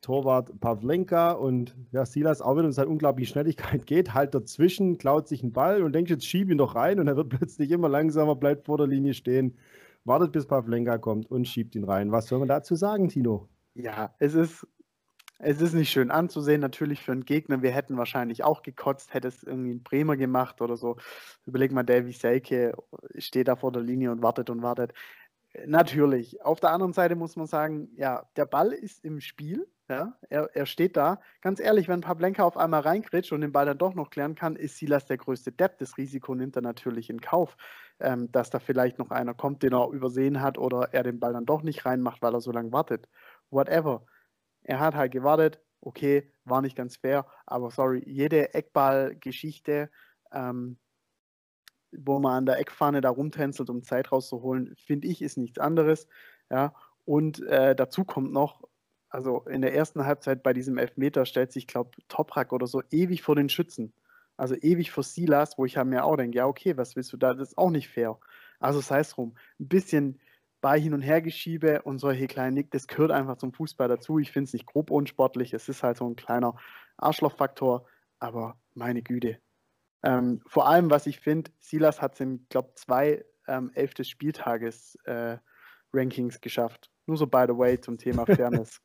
Torwart 0.00 0.58
Pavlenka 0.60 1.32
und 1.32 1.76
ja, 1.92 2.04
Silas 2.04 2.42
auch 2.42 2.54
wieder 2.54 2.64
mit 2.64 2.74
seiner 2.74 2.90
unglaublichen 2.90 3.32
Schnelligkeit 3.32 3.86
geht 3.86 4.12
halt 4.12 4.34
dazwischen, 4.34 4.98
klaut 4.98 5.28
sich 5.28 5.42
einen 5.42 5.52
Ball 5.52 5.82
und 5.82 5.94
denkt, 5.94 6.10
jetzt 6.10 6.26
schieb 6.26 6.50
ihn 6.50 6.58
doch 6.58 6.74
rein 6.74 6.98
und 6.98 7.06
er 7.06 7.16
wird 7.16 7.28
plötzlich 7.38 7.70
immer 7.70 7.88
langsamer, 7.88 8.34
bleibt 8.34 8.66
vor 8.66 8.78
der 8.78 8.88
Linie 8.88 9.14
stehen, 9.14 9.56
wartet 10.04 10.32
bis 10.32 10.46
Pavlenka 10.46 10.98
kommt 10.98 11.30
und 11.30 11.46
schiebt 11.46 11.76
ihn 11.76 11.84
rein. 11.84 12.10
Was 12.10 12.26
soll 12.26 12.40
man 12.40 12.48
dazu 12.48 12.74
sagen, 12.74 13.08
Tino? 13.08 13.48
Ja, 13.74 14.14
es 14.18 14.34
ist 14.34 14.66
es 15.42 15.60
ist 15.60 15.74
nicht 15.74 15.90
schön 15.90 16.10
anzusehen, 16.10 16.60
natürlich 16.60 17.02
für 17.02 17.12
einen 17.12 17.24
Gegner. 17.24 17.62
Wir 17.62 17.72
hätten 17.72 17.96
wahrscheinlich 17.96 18.44
auch 18.44 18.62
gekotzt, 18.62 19.12
hätte 19.12 19.28
es 19.28 19.42
irgendwie 19.42 19.74
ein 19.74 19.82
Bremer 19.82 20.16
gemacht 20.16 20.60
oder 20.60 20.76
so. 20.76 20.96
Überleg 21.46 21.72
mal, 21.72 21.82
Davy 21.82 22.12
Selke 22.12 22.74
steht 23.18 23.48
da 23.48 23.56
vor 23.56 23.72
der 23.72 23.82
Linie 23.82 24.12
und 24.12 24.22
wartet 24.22 24.50
und 24.50 24.62
wartet. 24.62 24.92
Natürlich. 25.66 26.42
Auf 26.44 26.60
der 26.60 26.70
anderen 26.70 26.92
Seite 26.92 27.16
muss 27.16 27.36
man 27.36 27.46
sagen, 27.46 27.90
ja, 27.96 28.24
der 28.36 28.46
Ball 28.46 28.72
ist 28.72 29.04
im 29.04 29.20
Spiel. 29.20 29.66
Ja, 29.88 30.16
er, 30.30 30.48
er 30.54 30.64
steht 30.64 30.96
da. 30.96 31.20
Ganz 31.42 31.60
ehrlich, 31.60 31.88
wenn 31.88 32.00
Pavlenka 32.00 32.44
auf 32.44 32.56
einmal 32.56 32.80
reinkritscht 32.80 33.32
und 33.32 33.42
den 33.42 33.52
Ball 33.52 33.66
dann 33.66 33.76
doch 33.76 33.94
noch 33.94 34.10
klären 34.10 34.34
kann, 34.36 34.56
ist 34.56 34.78
Silas 34.78 35.06
der 35.06 35.18
größte 35.18 35.52
Depp. 35.52 35.78
Das 35.78 35.98
Risiko 35.98 36.34
nimmt 36.34 36.56
er 36.56 36.62
natürlich 36.62 37.10
in 37.10 37.20
Kauf, 37.20 37.56
ähm, 38.00 38.30
dass 38.32 38.48
da 38.48 38.60
vielleicht 38.60 38.98
noch 38.98 39.10
einer 39.10 39.34
kommt, 39.34 39.62
den 39.62 39.74
er 39.74 39.90
übersehen 39.90 40.40
hat 40.40 40.56
oder 40.56 40.94
er 40.94 41.02
den 41.02 41.20
Ball 41.20 41.32
dann 41.34 41.46
doch 41.46 41.62
nicht 41.62 41.84
reinmacht, 41.84 42.22
weil 42.22 42.32
er 42.32 42.40
so 42.40 42.52
lange 42.52 42.72
wartet. 42.72 43.08
Whatever. 43.50 44.06
Er 44.64 44.80
hat 44.80 44.94
halt 44.94 45.12
gewartet, 45.12 45.60
okay, 45.80 46.30
war 46.44 46.62
nicht 46.62 46.76
ganz 46.76 46.96
fair, 46.96 47.26
aber 47.46 47.70
sorry, 47.70 48.02
jede 48.06 48.54
Eckball-Geschichte, 48.54 49.90
ähm, 50.32 50.78
wo 51.92 52.18
man 52.18 52.38
an 52.38 52.46
der 52.46 52.58
Eckfahne 52.58 53.00
da 53.00 53.10
rumtänzelt, 53.10 53.68
um 53.68 53.82
Zeit 53.82 54.12
rauszuholen, 54.12 54.74
finde 54.76 55.08
ich, 55.08 55.20
ist 55.22 55.36
nichts 55.36 55.58
anderes. 55.58 56.08
Ja, 56.50 56.74
und 57.04 57.40
äh, 57.46 57.74
dazu 57.74 58.04
kommt 58.04 58.32
noch, 58.32 58.62
also 59.08 59.40
in 59.42 59.60
der 59.62 59.74
ersten 59.74 60.04
Halbzeit 60.06 60.42
bei 60.42 60.52
diesem 60.52 60.78
Elfmeter 60.78 61.26
stellt 61.26 61.52
sich, 61.52 61.66
glaube 61.66 61.90
Toprak 62.08 62.52
oder 62.52 62.66
so 62.66 62.82
ewig 62.90 63.22
vor 63.22 63.36
den 63.36 63.48
Schützen. 63.48 63.92
Also 64.36 64.54
ewig 64.54 64.90
vor 64.90 65.02
Silas, 65.04 65.58
wo 65.58 65.66
ich 65.66 65.76
halt 65.76 65.88
mir 65.88 66.04
auch 66.04 66.16
denke, 66.16 66.38
ja, 66.38 66.46
okay, 66.46 66.76
was 66.76 66.96
willst 66.96 67.12
du 67.12 67.16
da? 67.18 67.34
Das 67.34 67.48
ist 67.50 67.58
auch 67.58 67.70
nicht 67.70 67.88
fair. 67.88 68.18
Also 68.60 68.80
sei 68.80 69.00
es 69.00 69.10
drum. 69.10 69.36
Ein 69.60 69.68
bisschen 69.68 70.20
bei 70.62 70.80
Hin- 70.80 70.94
und 70.94 71.02
Hergeschiebe 71.02 71.82
und 71.82 71.98
solche 71.98 72.28
kleinen 72.28 72.54
Nick, 72.54 72.70
das 72.70 72.86
gehört 72.86 73.10
einfach 73.10 73.36
zum 73.36 73.52
Fußball 73.52 73.88
dazu. 73.88 74.18
Ich 74.18 74.32
finde 74.32 74.46
es 74.46 74.52
nicht 74.54 74.64
grob 74.64 74.90
unsportlich, 74.90 75.52
es 75.52 75.68
ist 75.68 75.82
halt 75.82 75.98
so 75.98 76.08
ein 76.08 76.16
kleiner 76.16 76.54
Arschlochfaktor, 76.96 77.84
aber 78.20 78.56
meine 78.72 79.02
Güte. 79.02 79.38
Ähm, 80.04 80.40
vor 80.46 80.68
allem, 80.68 80.90
was 80.90 81.06
ich 81.06 81.20
finde, 81.20 81.50
Silas 81.58 82.00
hat 82.00 82.14
es 82.14 82.20
in, 82.20 82.46
glaube 82.48 82.72
zwei 82.76 83.24
ähm, 83.48 83.72
elf 83.74 83.92
des 83.94 84.08
Spieltages 84.08 84.96
äh, 85.04 85.36
Rankings 85.92 86.40
geschafft. 86.40 86.90
Nur 87.06 87.16
so 87.16 87.26
by 87.26 87.44
the 87.48 87.58
way 87.58 87.80
zum 87.80 87.98
Thema 87.98 88.24
Fairness. 88.26 88.80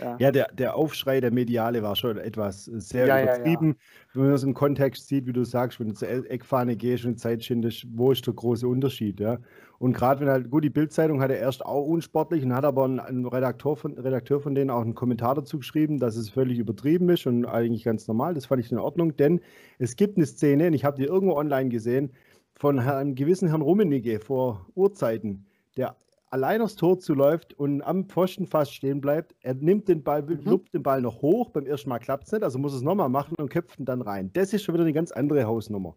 Ja, 0.00 0.16
ja 0.18 0.30
der, 0.30 0.48
der 0.52 0.76
Aufschrei 0.76 1.20
der 1.20 1.30
Mediale 1.30 1.82
war 1.82 1.96
schon 1.96 2.18
etwas 2.18 2.64
sehr 2.64 3.06
ja, 3.06 3.22
übertrieben. 3.22 3.68
Ja. 3.68 3.74
Wenn 4.14 4.22
man 4.22 4.32
das 4.32 4.42
im 4.42 4.54
Kontext 4.54 5.08
sieht, 5.08 5.26
wie 5.26 5.32
du 5.32 5.44
sagst, 5.44 5.80
wenn 5.80 5.88
du 5.88 5.94
zur 5.94 6.08
e-, 6.08 6.26
Eckfahne 6.28 6.76
gehst 6.76 7.04
und 7.04 7.18
Zeit 7.18 7.44
schindest, 7.44 7.86
wo 7.92 8.12
ist 8.12 8.26
der 8.26 8.34
große 8.34 8.66
Unterschied? 8.66 9.20
Ja? 9.20 9.38
Und 9.78 9.92
gerade 9.92 10.20
wenn 10.20 10.28
halt, 10.28 10.50
gut, 10.50 10.64
die 10.64 10.70
Bildzeitung 10.70 11.20
hatte 11.20 11.34
erst 11.34 11.64
auch 11.64 11.84
unsportlich 11.84 12.42
und 12.44 12.54
hat 12.54 12.64
aber 12.64 12.86
ein, 12.86 12.98
ein 12.98 13.26
Redakteur, 13.26 13.76
von, 13.76 13.98
Redakteur 13.98 14.40
von 14.40 14.54
denen 14.54 14.70
auch 14.70 14.80
einen 14.80 14.94
Kommentar 14.94 15.34
dazu 15.34 15.58
geschrieben, 15.58 15.98
dass 15.98 16.16
es 16.16 16.30
völlig 16.30 16.58
übertrieben 16.58 17.08
ist 17.10 17.26
und 17.26 17.44
eigentlich 17.44 17.84
ganz 17.84 18.08
normal. 18.08 18.34
Das 18.34 18.46
fand 18.46 18.64
ich 18.64 18.72
in 18.72 18.78
Ordnung, 18.78 19.16
denn 19.16 19.40
es 19.78 19.96
gibt 19.96 20.16
eine 20.16 20.26
Szene, 20.26 20.68
und 20.68 20.74
ich 20.74 20.84
habe 20.84 20.96
die 20.96 21.04
irgendwo 21.04 21.36
online 21.36 21.68
gesehen, 21.68 22.12
von 22.54 22.78
einem 22.78 23.14
gewissen 23.14 23.48
Herrn 23.48 23.60
Rummenigge 23.60 24.18
vor 24.18 24.66
Urzeiten, 24.74 25.46
der 25.76 25.94
allein 26.30 26.60
aufs 26.60 26.76
Tor 26.76 26.98
zuläuft 26.98 27.54
und 27.54 27.82
am 27.82 28.08
Pfosten 28.08 28.46
fast 28.46 28.74
stehen 28.74 29.00
bleibt. 29.00 29.34
Er 29.42 29.54
nimmt 29.54 29.88
den 29.88 30.02
Ball, 30.02 30.22
mhm. 30.22 30.40
lobt 30.44 30.74
den 30.74 30.82
Ball 30.82 31.00
noch 31.00 31.22
hoch. 31.22 31.50
Beim 31.50 31.66
ersten 31.66 31.88
Mal 31.88 31.98
klappt 31.98 32.26
es 32.26 32.32
nicht, 32.32 32.42
also 32.42 32.58
muss 32.58 32.74
es 32.74 32.82
nochmal 32.82 33.08
machen 33.08 33.34
und 33.38 33.50
köpft 33.50 33.78
ihn 33.78 33.84
dann 33.84 34.02
rein. 34.02 34.30
Das 34.32 34.52
ist 34.52 34.62
schon 34.62 34.74
wieder 34.74 34.84
eine 34.84 34.92
ganz 34.92 35.12
andere 35.12 35.44
Hausnummer. 35.44 35.96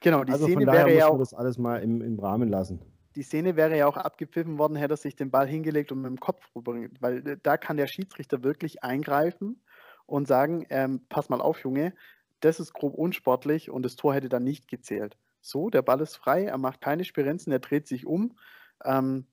Genau, 0.00 0.24
die 0.24 0.32
also 0.32 0.44
Szene 0.44 0.64
von 0.64 0.66
daher 0.66 0.86
wäre 0.86 0.98
ja 0.98 1.08
auch, 1.08 1.18
das 1.18 1.34
alles 1.34 1.58
mal 1.58 1.76
im, 1.82 2.00
im 2.00 2.18
Rahmen 2.18 2.48
lassen. 2.48 2.80
Die 3.16 3.22
Szene 3.22 3.56
wäre 3.56 3.76
ja 3.76 3.86
auch 3.86 3.96
abgepfiffen 3.96 4.58
worden, 4.58 4.76
hätte 4.76 4.94
er 4.94 4.96
sich 4.96 5.16
den 5.16 5.30
Ball 5.30 5.46
hingelegt 5.46 5.92
und 5.92 6.00
mit 6.00 6.08
dem 6.08 6.20
Kopf 6.20 6.44
rüberbringt, 6.54 7.02
weil 7.02 7.26
äh, 7.26 7.36
da 7.42 7.56
kann 7.56 7.76
der 7.76 7.86
Schiedsrichter 7.86 8.42
wirklich 8.42 8.82
eingreifen 8.82 9.60
und 10.06 10.26
sagen, 10.26 10.64
ähm, 10.70 11.02
pass 11.08 11.28
mal 11.28 11.40
auf, 11.40 11.62
Junge, 11.62 11.92
das 12.40 12.60
ist 12.60 12.72
grob 12.72 12.94
unsportlich 12.94 13.70
und 13.70 13.84
das 13.84 13.96
Tor 13.96 14.14
hätte 14.14 14.28
dann 14.28 14.44
nicht 14.44 14.68
gezählt. 14.68 15.16
So, 15.42 15.70
der 15.70 15.82
Ball 15.82 16.00
ist 16.00 16.16
frei, 16.16 16.44
er 16.44 16.58
macht 16.58 16.80
keine 16.80 17.04
Spirenzen, 17.04 17.52
er 17.52 17.58
dreht 17.58 17.86
sich 17.86 18.06
um. 18.06 18.36
Ähm, 18.84 19.26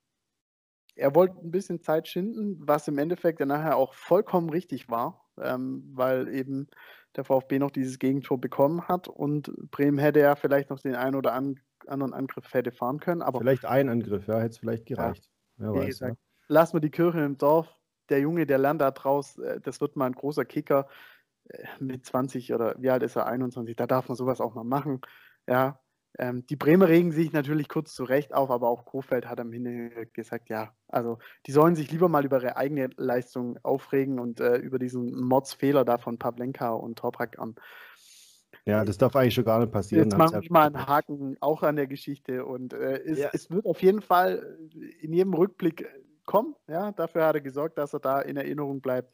er 0.97 1.15
wollte 1.15 1.37
ein 1.41 1.51
bisschen 1.51 1.81
Zeit 1.81 2.07
schinden, 2.07 2.57
was 2.59 2.87
im 2.87 2.97
Endeffekt 2.97 3.39
dann 3.39 3.49
nachher 3.49 3.77
auch 3.77 3.93
vollkommen 3.93 4.49
richtig 4.49 4.89
war, 4.89 5.29
ähm, 5.39 5.83
weil 5.93 6.27
eben 6.27 6.67
der 7.15 7.23
VfB 7.23 7.59
noch 7.59 7.71
dieses 7.71 7.99
Gegentor 7.99 8.39
bekommen 8.39 8.87
hat 8.87 9.07
und 9.07 9.51
Bremen 9.71 9.97
hätte 9.99 10.19
ja 10.19 10.35
vielleicht 10.35 10.69
noch 10.69 10.79
den 10.79 10.95
einen 10.95 11.15
oder 11.15 11.33
an, 11.33 11.59
anderen 11.87 12.13
Angriff 12.13 12.53
hätte 12.53 12.71
fahren 12.71 12.99
können. 12.99 13.21
Aber 13.21 13.39
vielleicht 13.39 13.65
ein 13.65 13.89
Angriff, 13.89 14.27
ja, 14.27 14.37
hätte 14.37 14.49
es 14.49 14.57
vielleicht 14.57 14.85
gereicht. 14.85 15.29
Ja, 15.57 15.73
Wer 15.73 15.87
weiß, 15.87 15.99
ja. 15.99 16.13
Lass 16.47 16.73
mal 16.73 16.79
die 16.79 16.91
Kirche 16.91 17.19
im 17.19 17.37
Dorf. 17.37 17.67
Der 18.09 18.19
Junge, 18.19 18.45
der 18.45 18.57
lernt 18.57 18.81
da 18.81 18.91
draus, 18.91 19.37
äh, 19.37 19.59
das 19.61 19.81
wird 19.81 19.95
mal 19.95 20.05
ein 20.05 20.13
großer 20.13 20.45
Kicker 20.45 20.87
äh, 21.49 21.65
mit 21.79 22.05
20 22.05 22.53
oder 22.53 22.75
wie 22.79 22.89
alt 22.89 23.03
ist 23.03 23.15
er? 23.15 23.27
21. 23.27 23.75
Da 23.75 23.87
darf 23.87 24.07
man 24.07 24.15
sowas 24.15 24.41
auch 24.41 24.55
mal 24.55 24.63
machen. 24.63 25.01
Ja, 25.47 25.79
ähm, 26.17 26.45
die 26.47 26.55
Bremer 26.55 26.88
regen 26.88 27.12
sich 27.12 27.31
natürlich 27.31 27.69
kurz 27.69 27.93
zurecht 27.93 28.33
auf, 28.33 28.50
aber 28.50 28.69
auch 28.69 28.86
Kofeld 28.86 29.27
hat 29.27 29.39
am 29.39 29.53
Ende 29.53 30.07
gesagt, 30.13 30.50
ja, 30.50 30.74
also 30.88 31.19
die 31.45 31.51
sollen 31.51 31.75
sich 31.75 31.91
lieber 31.91 32.09
mal 32.09 32.25
über 32.25 32.41
ihre 32.41 32.57
eigene 32.57 32.89
Leistung 32.97 33.59
aufregen 33.63 34.19
und 34.19 34.39
äh, 34.39 34.57
über 34.57 34.79
diesen 34.79 35.19
Mordsfehler 35.21 35.86
da 35.86 35.97
von 35.97 36.17
Pavlenka 36.17 36.69
und 36.71 36.97
Toprak 37.00 37.39
an. 37.39 37.55
Ja, 38.65 38.83
das 38.83 38.97
darf 38.97 39.15
eigentlich 39.15 39.33
schon 39.33 39.45
gar 39.45 39.59
nicht 39.59 39.71
passieren. 39.71 40.09
Jetzt 40.09 40.17
machen 40.17 40.41
wir 40.41 40.51
mal 40.51 40.67
einen 40.67 40.88
Haken 40.88 41.38
auch 41.39 41.63
an 41.63 41.77
der 41.77 41.88
Geschichte 41.88 42.45
und 42.45 42.74
äh, 42.74 43.00
es, 43.03 43.19
ja. 43.19 43.29
es, 43.31 43.50
wird 43.50 43.65
auf 43.65 43.81
jeden 43.81 44.01
Fall 44.01 44.57
in 45.01 45.13
jedem 45.13 45.33
Rückblick 45.33 45.88
komm, 46.27 46.55
ja, 46.67 46.91
dafür 46.91 47.25
hat 47.25 47.36
er 47.36 47.41
gesorgt, 47.41 47.79
dass 47.79 47.93
er 47.93 48.00
da 48.00 48.21
in 48.21 48.38
Erinnerung 48.38 48.81
bleibt. 48.81 49.12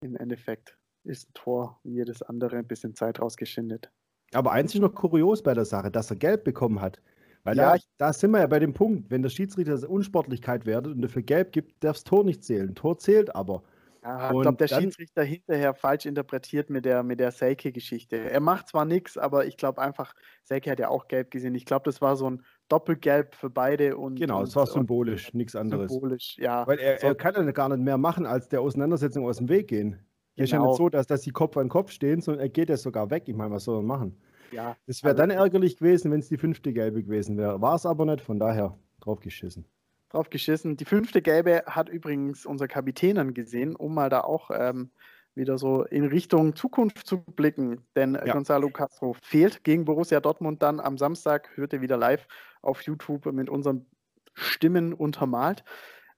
Im 0.00 0.16
Endeffekt 0.16 0.78
ist 1.04 1.28
ein 1.28 1.34
Tor 1.34 1.80
wie 1.82 1.94
jedes 1.94 2.22
andere 2.22 2.56
ein 2.56 2.66
bisschen 2.66 2.94
Zeit 2.94 3.20
rausgeschindet. 3.20 3.90
Aber 4.34 4.52
eins 4.52 4.74
ist 4.74 4.80
noch 4.80 4.94
kurios 4.94 5.42
bei 5.42 5.54
der 5.54 5.64
Sache, 5.64 5.90
dass 5.90 6.10
er 6.10 6.16
Gelb 6.16 6.44
bekommen 6.44 6.80
hat. 6.80 7.00
Weil 7.44 7.56
ja, 7.56 7.74
da, 7.74 7.82
da 7.98 8.12
sind 8.12 8.30
wir 8.30 8.40
ja 8.40 8.46
bei 8.46 8.60
dem 8.60 8.72
Punkt, 8.72 9.10
wenn 9.10 9.22
der 9.22 9.30
Schiedsrichter 9.30 9.88
Unsportlichkeit 9.88 10.64
wertet 10.64 10.94
und 10.94 11.02
dafür 11.02 11.22
Gelb 11.22 11.52
gibt, 11.52 11.82
darf 11.82 11.96
das 11.96 12.04
Tor 12.04 12.24
nicht 12.24 12.44
zählen. 12.44 12.74
Tor 12.74 12.98
zählt 12.98 13.34
aber. 13.34 13.62
Ich 14.04 14.30
glaube, 14.30 14.54
der 14.54 14.66
dann, 14.66 14.82
Schiedsrichter 14.82 15.22
hinterher 15.22 15.74
falsch 15.74 16.06
interpretiert 16.06 16.70
mit 16.70 16.84
der, 16.84 17.04
mit 17.04 17.20
der 17.20 17.30
Seike-Geschichte. 17.30 18.16
Er 18.16 18.40
macht 18.40 18.66
zwar 18.66 18.84
nichts, 18.84 19.16
aber 19.16 19.46
ich 19.46 19.56
glaube 19.56 19.80
einfach, 19.80 20.14
Seike 20.42 20.72
hat 20.72 20.80
ja 20.80 20.88
auch 20.88 21.06
gelb 21.06 21.30
gesehen. 21.30 21.54
Ich 21.54 21.66
glaube, 21.66 21.84
das 21.84 22.00
war 22.00 22.16
so 22.16 22.28
ein 22.28 22.42
Doppelgelb 22.68 23.36
für 23.36 23.48
beide. 23.48 23.96
Und, 23.96 24.18
genau, 24.18 24.42
es 24.42 24.56
war 24.56 24.66
symbolisch, 24.66 25.32
nichts 25.34 25.54
anderes. 25.54 25.92
Symbolisch, 25.92 26.36
ja. 26.38 26.66
Weil 26.66 26.80
er, 26.80 27.00
er 27.00 27.14
kann 27.14 27.34
ja 27.36 27.48
gar 27.52 27.68
nicht 27.68 27.78
mehr 27.78 27.96
machen, 27.96 28.26
als 28.26 28.48
der 28.48 28.60
Auseinandersetzung 28.60 29.24
aus 29.24 29.36
dem 29.36 29.48
Weg 29.48 29.68
gehen. 29.68 30.00
Genau. 30.36 30.44
ist 30.44 30.52
ja 30.52 30.66
nicht 30.66 30.76
so, 30.76 30.88
dass, 30.88 31.06
dass 31.06 31.20
die 31.22 31.30
Kopf 31.30 31.56
an 31.56 31.68
Kopf 31.68 31.90
stehen, 31.90 32.20
sondern 32.20 32.42
er 32.42 32.48
geht 32.48 32.70
ja 32.70 32.76
sogar 32.76 33.10
weg. 33.10 33.24
Ich 33.26 33.34
meine, 33.34 33.50
was 33.50 33.64
soll 33.64 33.80
er 33.80 33.82
machen? 33.82 34.16
Ja. 34.50 34.76
Es 34.86 35.02
wäre 35.02 35.12
also, 35.12 35.22
dann 35.22 35.30
ärgerlich 35.30 35.76
gewesen, 35.76 36.10
wenn 36.10 36.20
es 36.20 36.28
die 36.28 36.38
fünfte 36.38 36.72
Gelbe 36.72 37.02
gewesen 37.02 37.36
wäre. 37.36 37.60
War 37.60 37.74
es 37.74 37.86
aber 37.86 38.04
nicht, 38.04 38.20
von 38.20 38.38
daher 38.38 38.76
drauf 39.00 39.20
geschissen 39.20 39.66
drauf 40.12 40.30
geschissen. 40.30 40.76
Die 40.76 40.84
fünfte 40.84 41.22
Gelbe 41.22 41.64
hat 41.66 41.88
übrigens 41.88 42.46
unser 42.46 42.68
Kapitän 42.68 43.18
angesehen, 43.18 43.74
um 43.74 43.94
mal 43.94 44.10
da 44.10 44.20
auch 44.20 44.50
ähm, 44.52 44.90
wieder 45.34 45.58
so 45.58 45.84
in 45.84 46.04
Richtung 46.04 46.54
Zukunft 46.54 47.06
zu 47.06 47.22
blicken. 47.22 47.80
Denn 47.96 48.14
ja. 48.14 48.32
Gonzalo 48.32 48.68
Castro 48.70 49.16
fehlt 49.22 49.64
gegen 49.64 49.84
Borussia 49.84 50.20
Dortmund 50.20 50.62
dann 50.62 50.80
am 50.80 50.98
Samstag, 50.98 51.50
hört 51.56 51.72
ihr 51.72 51.80
wieder 51.80 51.96
live 51.96 52.26
auf 52.60 52.82
YouTube 52.82 53.26
mit 53.32 53.48
unseren 53.48 53.86
Stimmen 54.34 54.92
untermalt. 54.92 55.64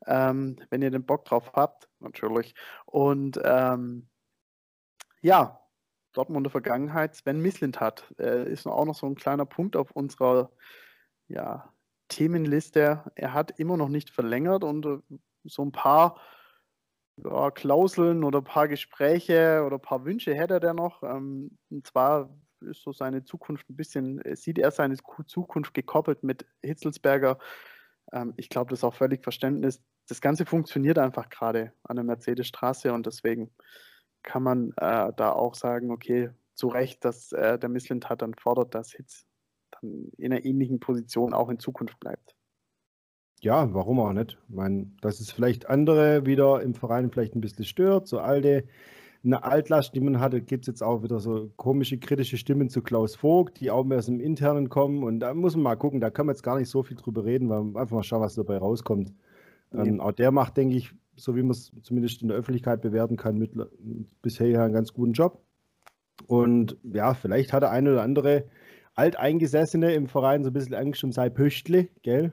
Ähm, 0.07 0.57
wenn 0.71 0.83
ihr 0.83 0.91
den 0.91 1.07
Bock 1.07 1.25
drauf 1.25 1.53
habt, 1.55 1.89
natürlich. 2.01 2.55
Und 2.87 3.41
ähm, 3.45 4.09
ja, 5.21 5.61
Dortmunder 6.13 6.51
Vergangenheit, 6.51 7.17
Sven 7.17 7.41
Mislint 7.41 7.81
hat, 7.81 8.15
äh, 8.19 8.51
ist 8.51 8.67
auch 8.67 8.85
noch 8.85 8.95
so 8.95 9.07
ein 9.07 9.17
kleiner 9.17 9.47
Punkt 9.47 9.77
auf 9.77 9.91
unserer 9.91 10.51
ja, 11.29 11.73
Themenliste. 12.09 13.11
Er 13.15 13.33
hat 13.33 13.59
immer 13.59 13.77
noch 13.77 13.89
nicht 13.89 14.11
verlängert 14.11 14.65
und 14.65 14.87
äh, 14.87 14.99
so 15.45 15.63
ein 15.63 15.73
paar 15.73 16.21
ja, 17.17 17.51
Klauseln 17.51 18.25
oder 18.25 18.39
ein 18.39 18.45
paar 18.45 18.69
Gespräche 18.69 19.63
oder 19.67 19.77
ein 19.77 19.83
paar 19.83 20.05
Wünsche 20.05 20.35
hätte 20.35 20.61
er 20.61 20.75
noch. 20.75 21.03
Ähm, 21.03 21.59
und 21.71 21.87
zwar 21.87 22.31
ist 22.61 22.83
so 22.83 22.93
seine 22.93 23.25
Zukunft 23.25 23.69
ein 23.71 23.77
bisschen, 23.77 24.21
äh, 24.23 24.37
sieht 24.37 24.59
er 24.59 24.71
seine 24.71 24.97
Zukunft 25.27 25.75
gekoppelt 25.75 26.23
mit 26.23 26.47
Hitzelsberger. 26.63 27.39
Ähm, 28.13 28.35
ich 28.37 28.49
glaube, 28.49 28.71
das 28.71 28.81
ist 28.81 28.85
auch 28.85 28.95
völlig 28.95 29.23
Verständnis. 29.23 29.83
Das 30.09 30.21
Ganze 30.21 30.47
funktioniert 30.47 30.99
einfach 30.99 31.29
gerade 31.29 31.73
an 31.83 31.97
der 31.97 32.05
Mercedesstraße 32.05 32.93
und 32.93 33.07
deswegen 33.07 33.51
kann 34.23 34.43
man 34.43 34.71
äh, 34.77 35.13
da 35.17 35.33
auch 35.33 35.55
sagen, 35.55 35.91
okay, 35.91 36.31
zu 36.55 36.69
Recht, 36.69 37.05
dass 37.05 37.33
äh, 37.33 37.59
der 37.59 37.69
Missland 37.69 38.09
hat 38.09 38.23
dann 38.23 38.35
fordert, 38.35 38.75
dass 38.75 38.93
Hitz 38.93 39.27
in 39.83 40.33
einer 40.33 40.45
ähnlichen 40.45 40.81
Position 40.81 41.35
auch 41.35 41.51
in 41.51 41.59
Zukunft 41.59 41.99
bleibt. 42.01 42.35
Ja, 43.41 43.75
warum 43.75 44.01
auch 44.01 44.13
nicht? 44.13 44.39
Ich 44.49 44.55
meine, 44.55 44.91
dass 45.03 45.21
es 45.21 45.31
vielleicht 45.31 45.69
andere 45.69 46.25
wieder 46.25 46.63
im 46.63 46.75
Verein 46.75 47.11
vielleicht 47.11 47.35
ein 47.35 47.43
bisschen 47.43 47.67
stört, 47.67 48.07
so 48.07 48.19
alte, 48.19 48.67
eine 49.25 49.43
Altlast, 49.43 49.95
die 49.95 50.01
man 50.01 50.21
hatte, 50.21 50.43
gibt 50.43 50.65
es 50.65 50.67
jetzt 50.67 50.83
auch 50.83 51.03
wieder 51.03 51.19
so 51.19 51.51
komische 51.57 51.99
kritische 51.99 52.37
Stimmen 52.37 52.69
zu 52.69 52.83
Klaus 52.83 53.17
Vogt, 53.17 53.61
die 53.61 53.71
auch 53.71 53.85
mehr 53.85 53.99
aus 53.99 54.07
dem 54.07 54.21
Internen 54.21 54.69
kommen. 54.69 55.03
Und 55.03 55.21
da 55.21 55.33
muss 55.33 55.55
man 55.55 55.63
mal 55.63 55.77
gucken, 55.77 56.01
da 56.01 56.11
kann 56.11 56.27
man 56.27 56.35
jetzt 56.35 56.43
gar 56.43 56.59
nicht 56.59 56.69
so 56.69 56.83
viel 56.83 56.97
drüber 56.97 57.25
reden, 57.25 57.49
weil 57.49 57.63
man 57.63 57.77
einfach 57.81 57.97
mal 57.97 58.03
schauen, 58.03 58.21
was 58.21 58.35
dabei 58.35 58.59
rauskommt. 58.59 59.13
Nee. 59.73 59.89
Ähm, 59.89 60.01
auch 60.01 60.13
der 60.13 60.31
macht, 60.31 60.57
denke 60.57 60.77
ich, 60.77 60.93
so 61.17 61.37
wie 61.37 61.43
man 61.43 61.53
es 61.53 61.73
zumindest 61.83 62.23
in 62.23 62.29
der 62.29 62.37
Öffentlichkeit 62.37 62.83
bewerten 62.83 63.17
kann, 63.17 63.39
mit, 63.39 63.53
bisher 64.21 64.49
ja 64.49 64.65
einen 64.65 64.75
ganz 64.75 64.93
guten 64.93 65.13
Job. 65.13 65.41
Und 66.27 66.77
ja, 66.83 67.15
vielleicht 67.15 67.53
hat 67.53 67.63
der 67.63 67.71
eine 67.71 67.93
oder 67.93 68.03
andere 68.03 68.45
Alteingesessene 68.95 69.93
im 69.95 70.07
Verein 70.07 70.45
so 70.45 70.51
ein 70.51 70.53
bisschen 70.53 70.75
Angst 70.75 71.03
um 71.03 71.13
sein 71.13 71.33
Pöchtle, 71.33 71.89
gell? 72.03 72.33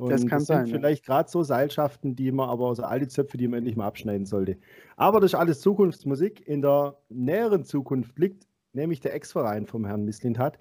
Und 0.00 0.10
das 0.10 0.26
kann 0.26 0.38
das 0.38 0.46
sein. 0.46 0.66
Vielleicht 0.66 1.06
ja. 1.06 1.14
gerade 1.14 1.30
so 1.30 1.42
Seilschaften, 1.42 2.16
die 2.16 2.32
man 2.32 2.48
aber, 2.48 2.74
so 2.74 2.82
alte 2.82 3.08
Zöpfe, 3.08 3.36
die 3.36 3.48
man 3.48 3.58
endlich 3.58 3.76
mal 3.76 3.86
abschneiden 3.86 4.26
sollte. 4.26 4.56
Aber 4.96 5.20
das 5.20 5.32
ist 5.32 5.38
alles 5.38 5.60
Zukunftsmusik. 5.60 6.46
In 6.46 6.62
der 6.62 6.96
näheren 7.08 7.64
Zukunft 7.64 8.18
liegt 8.18 8.46
nämlich 8.72 9.00
der 9.00 9.14
Ex-Verein 9.14 9.66
vom 9.66 9.84
Herrn 9.84 10.04
Mislintat, 10.04 10.58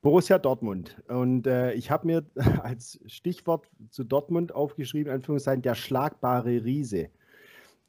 Borussia 0.00 0.38
Dortmund. 0.38 1.02
Und 1.08 1.46
äh, 1.46 1.72
ich 1.72 1.90
habe 1.90 2.06
mir 2.06 2.24
als 2.62 3.00
Stichwort 3.06 3.70
zu 3.90 4.04
Dortmund 4.04 4.54
aufgeschrieben, 4.54 5.12
Anführungszeichen, 5.12 5.62
der 5.62 5.74
schlagbare 5.74 6.64
Riese. 6.64 7.08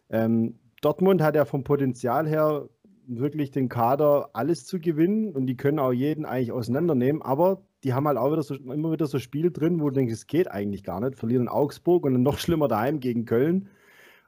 Ähm, 0.10 0.60
Dortmund 0.82 1.22
hat 1.22 1.36
ja 1.36 1.46
vom 1.46 1.64
Potenzial 1.64 2.28
her 2.28 2.68
wirklich 3.10 3.52
den 3.52 3.70
Kader 3.70 4.30
alles 4.34 4.66
zu 4.66 4.80
gewinnen 4.80 5.36
und 5.36 5.48
die 5.48 5.58
können 5.58 5.80
auch 5.80 5.92
jeden 5.92 6.26
eigentlich 6.26 6.52
auseinandernehmen, 6.52 7.22
aber 7.22 7.62
die 7.84 7.94
haben 7.94 8.08
halt 8.08 8.18
auch 8.18 8.32
wieder 8.32 8.44
so, 8.44 8.56
immer 8.56 8.92
wieder 8.92 9.08
so 9.08 9.20
Spiele 9.20 9.52
drin, 9.52 9.80
wo 9.80 9.90
du 9.90 9.96
denkst, 9.96 10.14
es 10.14 10.28
geht 10.28 10.50
eigentlich 10.52 10.84
gar 10.84 11.00
nicht. 11.00 11.18
Verlieren 11.18 11.44
in 11.44 11.50
Augsburg 11.50 12.06
und 12.06 12.14
dann 12.14 12.24
noch 12.24 12.38
schlimmer 12.38 12.68
daheim 12.68 13.00
gegen 13.00 13.26
Köln. 13.26 13.70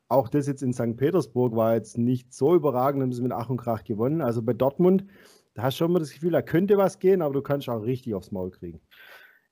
Auch 0.07 0.29
das 0.29 0.47
jetzt 0.47 0.61
in 0.61 0.73
St. 0.73 0.97
Petersburg 0.97 1.55
war 1.55 1.75
jetzt 1.75 1.97
nicht 1.97 2.33
so 2.33 2.55
überragend, 2.55 3.01
haben 3.01 3.13
sie 3.13 3.21
mit 3.21 3.31
Ach 3.31 3.49
und 3.49 3.57
Krach 3.57 3.83
gewonnen. 3.83 4.21
Also 4.21 4.41
bei 4.41 4.53
Dortmund, 4.53 5.05
da 5.53 5.63
hast 5.63 5.75
du 5.75 5.85
schon 5.85 5.93
mal 5.93 5.99
das 5.99 6.13
Gefühl, 6.13 6.31
da 6.31 6.41
könnte 6.41 6.77
was 6.77 6.99
gehen, 6.99 7.21
aber 7.21 7.33
du 7.33 7.41
kannst 7.41 7.69
auch 7.69 7.83
richtig 7.83 8.13
aufs 8.13 8.31
Maul 8.31 8.51
kriegen. 8.51 8.81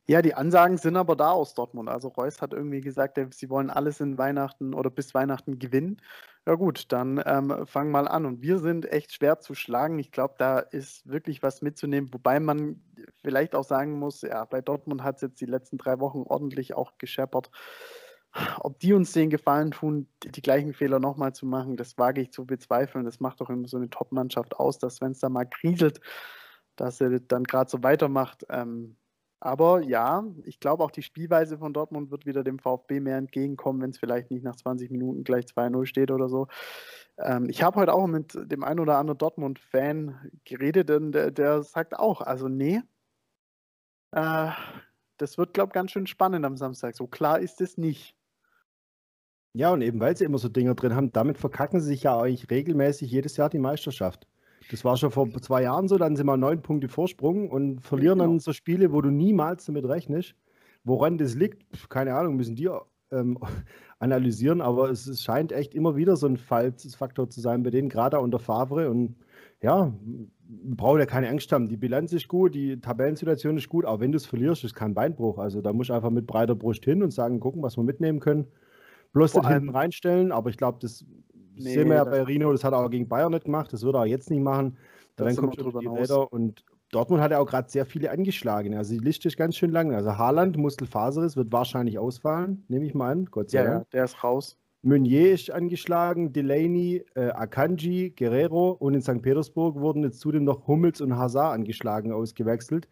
Ja, 0.10 0.24
die 0.24 0.34
Ansagen 0.34 0.78
sind 0.78 0.96
aber 0.98 1.16
da 1.16 1.30
aus 1.30 1.54
Dortmund. 1.54 1.88
Also 1.88 2.08
Reus 2.08 2.42
hat 2.42 2.52
irgendwie 2.52 2.82
gesagt, 2.82 3.20
sie 3.32 3.50
wollen 3.50 3.70
alles 3.70 4.00
in 4.00 4.18
Weihnachten 4.18 4.74
oder 4.74 4.90
bis 4.90 5.14
Weihnachten 5.14 5.60
gewinnen. 5.60 6.02
Ja 6.48 6.56
gut, 6.56 6.92
dann 6.92 7.22
ähm, 7.28 7.68
fang 7.68 7.92
mal 7.92 8.08
an. 8.08 8.26
Und 8.26 8.42
wir 8.42 8.58
sind 8.58 8.92
echt 8.92 9.14
schwer 9.14 9.40
zu 9.40 9.54
schlagen. 9.54 10.00
Ich 10.00 10.12
glaube, 10.12 10.34
da 10.40 10.58
ist 10.58 11.08
wirklich 11.08 11.44
was 11.44 11.62
mitzunehmen, 11.62 12.12
wobei 12.12 12.40
man 12.40 12.82
vielleicht 13.22 13.56
auch 13.56 13.64
sagen 13.64 14.00
muss, 14.00 14.22
ja, 14.22 14.46
bei 14.46 14.62
Dortmund 14.62 15.04
hat 15.04 15.18
es 15.18 15.22
jetzt 15.22 15.42
die 15.42 15.46
letzten 15.46 15.78
drei 15.78 16.00
Wochen 16.00 16.24
ordentlich 16.24 16.74
auch 16.74 16.98
gescheppert. 16.98 17.50
Ob 18.60 18.80
die 18.80 18.94
uns 18.94 19.12
den 19.14 19.30
Gefallen 19.30 19.72
tun, 19.72 20.08
die, 20.24 20.32
die 20.32 20.42
gleichen 20.42 20.74
Fehler 20.74 21.00
nochmal 21.00 21.34
zu 21.34 21.46
machen, 21.46 21.78
das 21.78 21.98
wage 21.98 22.22
ich 22.22 22.32
zu 22.32 22.46
bezweifeln. 22.46 23.06
Das 23.06 23.20
macht 23.20 23.42
doch 23.42 23.50
immer 23.50 23.68
so 23.68 23.78
eine 23.78 23.90
Top-Mannschaft 23.90 24.56
aus, 24.58 24.78
dass 24.78 25.02
wenn 25.02 25.14
es 25.14 25.20
da 25.20 25.30
mal 25.30 25.46
kriselt, 25.46 26.00
dass 26.76 27.02
er 27.02 27.20
dann 27.20 27.44
gerade 27.44 27.70
so 27.70 27.82
weitermacht. 27.84 28.46
Ähm, 28.50 28.98
aber 29.40 29.82
ja, 29.82 30.26
ich 30.44 30.60
glaube 30.60 30.84
auch 30.84 30.92
die 30.92 31.02
Spielweise 31.02 31.58
von 31.58 31.74
Dortmund 31.74 32.12
wird 32.12 32.26
wieder 32.26 32.44
dem 32.44 32.60
VfB 32.60 33.00
mehr 33.00 33.18
entgegenkommen, 33.18 33.82
wenn 33.82 33.92
es 33.92 33.98
vielleicht 33.98 34.32
nicht 34.32 34.44
nach 34.44 34.56
20 34.56 34.92
Minuten 34.92 35.24
gleich 35.24 35.46
2-0 35.46 35.86
steht 35.86 36.12
oder 36.12 36.28
so. 36.28 36.48
Ähm, 37.22 37.50
ich 37.50 37.64
habe 37.64 37.80
heute 37.80 37.94
auch 37.94 38.08
mit 38.08 38.34
dem 38.36 38.64
einen 38.64 38.80
oder 38.80 38.98
anderen 38.98 39.18
Dortmund-Fan 39.18 40.32
geredet, 40.46 40.90
und 40.90 41.12
der, 41.12 41.32
der, 41.32 41.64
sagt 41.64 41.98
auch, 41.98 42.22
also 42.22 42.48
nee, 42.48 42.82
äh, 44.12 44.50
das 45.18 45.38
wird, 45.38 45.54
glaube 45.54 45.70
ich, 45.70 45.74
ganz 45.74 45.92
schön 45.92 46.08
spannend 46.08 46.46
am 46.46 46.58
Samstag. 46.58 46.96
So 46.96 47.08
klar 47.08 47.40
ist 47.40 47.62
es 47.62 47.78
nicht. 47.78 48.16
Ja, 49.54 49.72
und 49.72 49.82
eben 49.82 50.00
weil 50.00 50.16
sie 50.16 50.26
immer 50.26 50.38
so 50.38 50.48
Dinger 50.48 50.76
drin 50.76 50.96
haben, 50.96 51.12
damit 51.12 51.38
verkacken 51.38 51.82
sie 51.82 51.88
sich 51.88 52.04
ja 52.04 52.20
eigentlich 52.20 52.50
regelmäßig 52.50 53.12
jedes 53.12 53.36
Jahr 53.36 53.50
die 53.50 53.60
Meisterschaft. 53.60 54.28
Das 54.72 54.86
war 54.86 54.96
schon 54.96 55.12
vor 55.12 55.30
zwei 55.42 55.64
Jahren 55.64 55.88
so, 55.88 55.98
dann 55.98 56.16
sind 56.16 56.28
wir 56.28 56.38
neun 56.38 56.62
Punkte 56.62 56.88
Vorsprung 56.88 57.50
und 57.50 57.82
verlieren 57.82 58.20
genau. 58.20 58.30
dann 58.30 58.40
so 58.40 58.54
Spiele, 58.54 58.94
wo 58.94 59.02
du 59.02 59.10
niemals 59.10 59.66
damit 59.66 59.86
rechnest. 59.86 60.36
Woran 60.84 61.18
das 61.18 61.36
liegt, 61.36 61.90
keine 61.90 62.16
Ahnung, 62.16 62.36
müssen 62.36 62.56
die 62.56 62.70
ähm, 63.12 63.38
analysieren, 64.00 64.62
aber 64.62 64.90
es, 64.90 65.08
es, 65.08 65.24
scheint 65.24 65.52
echt 65.52 65.76
immer 65.76 65.96
wieder 65.96 66.16
so 66.16 66.28
ein 66.28 66.38
Fallsfaktor 66.38 67.30
zu 67.30 67.42
sein 67.42 67.64
bei 67.64 67.70
denen, 67.70 67.90
gerade 67.90 68.20
unter 68.20 68.40
Favre. 68.40 68.90
Und 68.90 69.16
ja, 69.62 69.94
wir 70.48 70.76
brauchen 70.76 71.00
ja 71.00 71.06
keine 71.06 71.30
Angst 71.30 71.52
haben. 71.52 71.68
Die 71.68 71.78
Bilanz 71.78 72.14
ist 72.14 72.28
gut, 72.28 72.56
die 72.56 72.80
Tabellensituation 72.80 73.58
ist 73.58 73.70
gut, 73.70 73.86
auch 73.86 74.00
wenn 74.00 74.12
du 74.12 74.18
es 74.18 74.26
verlierst, 74.26 74.64
ist 74.64 74.76
kein 74.76 74.94
Beinbruch. 74.94 75.38
Also 75.38 75.62
da 75.62 75.74
muss 75.74 75.88
ich 75.88 75.94
einfach 75.94 76.12
mit 76.12 76.28
breiter 76.28 76.56
Brust 76.56 76.86
hin 76.86 77.04
und 77.04 77.12
sagen, 77.12 77.40
gucken, 77.40 77.62
was 77.62 77.78
wir 77.78 77.84
mitnehmen 77.84 78.20
können. 78.20 78.48
Bloß 79.12 79.34
den 79.34 79.48
hinten 79.48 79.70
reinstellen, 79.70 80.32
aber 80.32 80.50
ich 80.50 80.58
glaube, 80.58 80.78
das 80.82 81.04
Nee, 81.60 81.74
sehen 81.74 81.90
wir 81.90 81.96
ja 81.96 82.04
bei 82.06 82.24
Rino, 82.24 82.52
das 82.52 82.64
hat 82.64 82.74
er 82.74 82.80
auch 82.80 82.90
gegen 82.90 83.10
Bayern 83.10 83.32
nicht 83.32 83.46
gemacht, 83.46 83.74
das 83.74 83.84
würde 83.84 83.98
er 83.98 84.02
auch 84.02 84.06
jetzt 84.06 84.30
nicht 84.30 84.42
machen. 84.42 84.78
Dann 85.18 85.36
kommt 85.36 85.60
drüber 85.60 85.82
die 85.82 85.88
Räder 85.88 86.32
und 86.32 86.64
Dortmund 86.92 87.22
hat 87.22 87.32
ja 87.32 87.40
auch 87.40 87.46
gerade 87.46 87.70
sehr 87.70 87.86
viele 87.86 88.12
angeschlagen. 88.12 88.76
Also 88.76 88.94
die 88.94 89.00
Liste 89.00 89.28
ist 89.28 89.38
ganz 89.38 89.56
schön 89.56 89.72
lang. 89.72 89.94
Also 89.94 90.18
Haaland, 90.18 90.58
Muskelfaseris, 90.58 91.36
wird 91.36 91.52
wahrscheinlich 91.52 92.00
ausfallen, 92.00 92.64
nehme 92.68 92.86
ich 92.86 92.94
mal 92.94 93.12
an. 93.12 93.26
Gott 93.26 93.52
sei 93.52 93.60
ja, 93.60 93.64
Dank. 93.66 93.80
Ja, 93.82 93.88
der 93.94 94.06
ist 94.06 94.24
raus. 94.24 94.58
Meunier 94.82 95.34
ist 95.34 95.52
angeschlagen, 95.52 96.32
Delaney, 96.32 97.04
äh, 97.14 97.32
Akanji, 97.32 98.12
Guerrero 98.18 98.72
und 98.72 98.94
in 98.94 99.02
St. 99.02 99.22
Petersburg 99.22 99.76
wurden 99.76 100.04
jetzt 100.04 100.22
zudem 100.22 100.46
noch 100.46 100.68
Hummels 100.68 101.02
und 101.02 101.18
Hazard 101.18 101.54
angeschlagen, 101.54 102.14
ausgewechselt. 102.14 102.88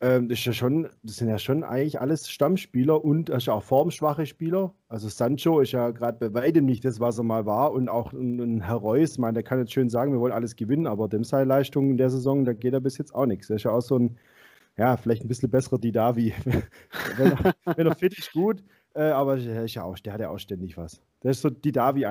Ähm, 0.00 0.28
das, 0.28 0.40
ist 0.40 0.44
ja 0.46 0.52
schon, 0.52 0.88
das 1.02 1.16
sind 1.16 1.28
ja 1.28 1.38
schon 1.38 1.62
eigentlich 1.64 2.00
alles 2.00 2.28
Stammspieler 2.28 3.04
und 3.04 3.30
ist 3.30 3.48
auch 3.48 3.62
formschwache 3.62 4.26
Spieler. 4.26 4.74
Also 4.88 5.08
Sancho 5.08 5.60
ist 5.60 5.72
ja 5.72 5.90
gerade 5.90 6.18
bei 6.18 6.34
weitem 6.40 6.64
nicht 6.66 6.84
das, 6.84 7.00
was 7.00 7.18
er 7.18 7.24
mal 7.24 7.46
war. 7.46 7.72
Und 7.72 7.88
auch 7.88 8.12
ein, 8.12 8.40
ein 8.40 8.60
Herr 8.62 8.76
Reus, 8.76 9.18
man, 9.18 9.34
der 9.34 9.42
kann 9.42 9.58
jetzt 9.58 9.72
schön 9.72 9.88
sagen, 9.88 10.12
wir 10.12 10.20
wollen 10.20 10.32
alles 10.32 10.56
gewinnen, 10.56 10.86
aber 10.86 11.08
dem 11.08 11.24
seine 11.24 11.44
Leistung 11.44 11.90
in 11.90 11.96
der 11.96 12.10
Saison, 12.10 12.44
da 12.44 12.52
geht 12.52 12.74
er 12.74 12.80
bis 12.80 12.98
jetzt 12.98 13.14
auch 13.14 13.26
nichts. 13.26 13.50
Er 13.50 13.56
ist 13.56 13.64
ja 13.64 13.70
auch 13.70 13.80
so 13.80 13.98
ein, 13.98 14.18
ja, 14.76 14.96
vielleicht 14.96 15.24
ein 15.24 15.28
bisschen 15.28 15.50
besserer 15.50 15.78
Didavi. 15.78 16.34
wenn, 17.16 17.32
er, 17.32 17.54
wenn 17.76 17.86
er 17.86 17.94
fit 17.94 18.18
ist, 18.18 18.32
gut. 18.32 18.62
Äh, 18.94 19.04
aber 19.04 19.36
der, 19.36 19.64
ist 19.64 19.74
ja 19.74 19.84
auch, 19.84 19.98
der 19.98 20.12
hat 20.12 20.20
ja 20.20 20.30
auch 20.30 20.38
ständig 20.38 20.76
was. 20.76 21.00
Der 21.22 21.30
ist 21.30 21.40
so 21.40 21.50
die 21.50 21.72
Davi. 21.72 22.06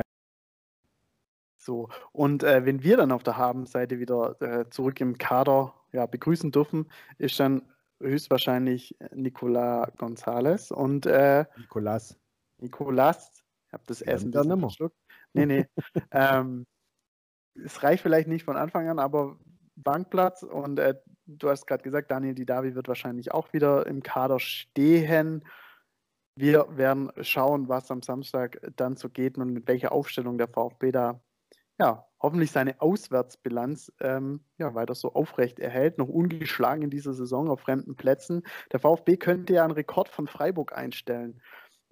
So, 1.58 1.90
und 2.12 2.44
äh, 2.44 2.66
wenn 2.66 2.84
wir 2.84 2.98
dann 2.98 3.12
auf 3.12 3.24
der 3.24 3.38
Habenseite 3.38 4.00
wieder 4.00 4.42
äh, 4.42 4.70
zurück 4.70 5.00
im 5.00 5.18
Kader 5.18 5.74
ja, 5.94 6.06
begrüßen 6.06 6.52
dürfen, 6.52 6.88
ist 7.18 7.40
dann 7.40 7.62
höchstwahrscheinlich 8.04 8.96
Nicolas 9.14 9.90
González 9.98 10.72
und 10.72 11.06
äh, 11.06 11.46
Nicolas. 11.58 12.20
Nicolas, 12.60 13.44
ich 13.68 13.74
habe 13.74 13.84
das 13.88 14.00
ja, 14.02 14.08
Essen 14.08 14.32
dann 14.32 14.60
verschluckt. 14.60 14.98
Nee, 15.34 15.46
nee. 15.46 15.66
ähm, 16.12 16.66
es 17.56 17.84
reicht 17.84 18.04
vielleicht 18.04 18.28
nicht 18.28 18.44
von 18.44 18.58
Anfang 18.58 18.88
an, 18.88 19.00
aber 19.00 19.38
Bankplatz 19.76 20.44
und 20.44 20.80
äh, 20.80 20.96
du 21.26 21.50
hast 21.50 21.66
gerade 21.66 21.84
gesagt, 21.84 22.12
Daniel 22.12 22.36
Didavi 22.36 22.76
wird 22.76 22.88
wahrscheinlich 22.88 23.32
auch 23.32 23.54
wieder 23.54 23.88
im 23.88 24.04
Kader 24.04 24.40
stehen. 24.40 25.44
Wir 26.36 26.66
werden 26.70 27.12
schauen, 27.22 27.70
was 27.70 27.92
am 27.92 28.02
Samstag 28.02 28.60
dann 28.76 28.96
so 28.96 29.10
geht 29.10 29.38
und 29.38 29.54
mit 29.54 29.68
welcher 29.68 29.92
Aufstellung 29.92 30.38
der 30.38 30.48
VfB 30.48 30.92
da 30.92 31.22
ja, 31.80 32.06
hoffentlich 32.24 32.52
seine 32.52 32.82
Auswärtsbilanz 32.82 33.92
ähm, 34.00 34.40
ja, 34.58 34.74
weiter 34.74 34.96
so 34.96 35.14
aufrecht 35.14 35.60
erhält, 35.60 36.00
noch 36.00 36.08
ungeschlagen 36.08 36.82
in 36.82 36.90
dieser 36.90 37.14
Saison 37.14 37.50
auf 37.50 37.60
fremden 37.60 37.96
Plätzen. 37.96 38.42
Der 38.72 38.80
VfB 38.80 39.18
könnte 39.18 39.54
ja 39.54 39.64
einen 39.64 39.74
Rekord 39.74 40.10
von 40.10 40.26
Freiburg 40.26 40.76
einstellen 40.76 41.40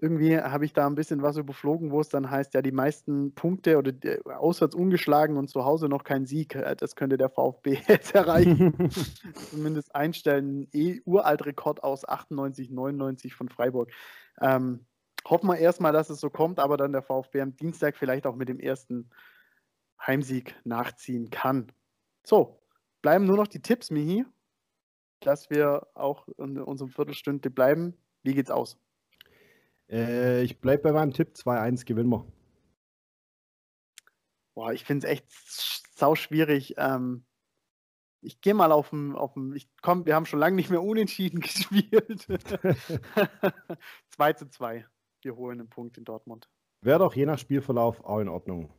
irgendwie 0.01 0.39
habe 0.39 0.65
ich 0.65 0.73
da 0.73 0.87
ein 0.87 0.95
bisschen 0.95 1.21
was 1.21 1.37
überflogen, 1.37 1.91
wo 1.91 2.01
es 2.01 2.09
dann 2.09 2.31
heißt, 2.31 2.55
ja, 2.55 2.63
die 2.63 2.71
meisten 2.71 3.35
Punkte 3.35 3.77
oder 3.77 3.91
die, 3.91 4.19
auswärts 4.25 4.73
ungeschlagen 4.73 5.37
und 5.37 5.47
zu 5.47 5.63
Hause 5.63 5.87
noch 5.87 6.03
kein 6.03 6.25
Sieg. 6.25 6.55
Äh, 6.55 6.75
das 6.75 6.95
könnte 6.95 7.17
der 7.17 7.29
VfB 7.29 7.77
jetzt 7.87 8.15
erreichen. 8.15 8.89
Zumindest 9.51 9.95
einstellen. 9.95 10.67
Eh 10.73 11.01
Uraltrekord 11.05 11.83
aus 11.83 12.07
98, 12.07 12.71
99 12.71 13.35
von 13.35 13.47
Freiburg. 13.47 13.91
Ähm, 14.41 14.87
hoffen 15.29 15.47
wir 15.47 15.57
erstmal, 15.57 15.93
dass 15.93 16.09
es 16.09 16.19
so 16.19 16.31
kommt, 16.31 16.57
aber 16.57 16.77
dann 16.77 16.93
der 16.93 17.03
VfB 17.03 17.41
am 17.41 17.55
Dienstag 17.55 17.95
vielleicht 17.95 18.25
auch 18.25 18.35
mit 18.35 18.49
dem 18.49 18.59
ersten 18.59 19.11
Heimsieg 20.05 20.55
nachziehen 20.63 21.29
kann. 21.29 21.71
So, 22.23 22.61
bleiben 23.01 23.25
nur 23.25 23.37
noch 23.37 23.47
die 23.47 23.61
Tipps, 23.61 23.91
Mihi, 23.91 24.25
dass 25.19 25.49
wir 25.49 25.87
auch 25.93 26.27
in 26.37 26.59
unserem 26.59 26.91
Viertelstunde 26.91 27.49
bleiben. 27.49 27.97
Wie 28.23 28.33
geht's 28.33 28.51
aus? 28.51 28.77
Äh, 29.89 30.43
ich 30.43 30.59
bleibe 30.59 30.83
bei 30.83 30.91
meinem 30.91 31.13
Tipp: 31.13 31.33
2-1 31.35 31.85
gewinnen 31.85 32.09
wir. 32.09 32.25
Boah, 34.53 34.73
ich 34.73 34.83
finde 34.83 35.07
es 35.07 35.11
echt 35.11 35.25
sau 35.95 36.15
schwierig. 36.15 36.75
Ähm, 36.77 37.25
ich 38.21 38.41
gehe 38.41 38.53
mal 38.53 38.71
auf 38.71 38.89
dem, 38.89 39.15
auf 39.15 39.33
dem, 39.33 39.53
ich 39.53 39.69
komm, 39.81 40.05
wir 40.05 40.15
haben 40.15 40.25
schon 40.25 40.39
lange 40.39 40.55
nicht 40.55 40.69
mehr 40.69 40.83
unentschieden 40.83 41.39
gespielt. 41.41 42.27
2 44.09 44.33
zu 44.33 44.49
2. 44.49 44.85
Wir 45.21 45.35
holen 45.35 45.59
einen 45.59 45.69
Punkt 45.69 45.97
in 45.97 46.03
Dortmund. 46.03 46.49
Wäre 46.81 46.99
doch 46.99 47.15
je 47.15 47.25
nach 47.25 47.37
Spielverlauf 47.37 48.03
auch 48.03 48.19
in 48.19 48.27
Ordnung. 48.27 48.73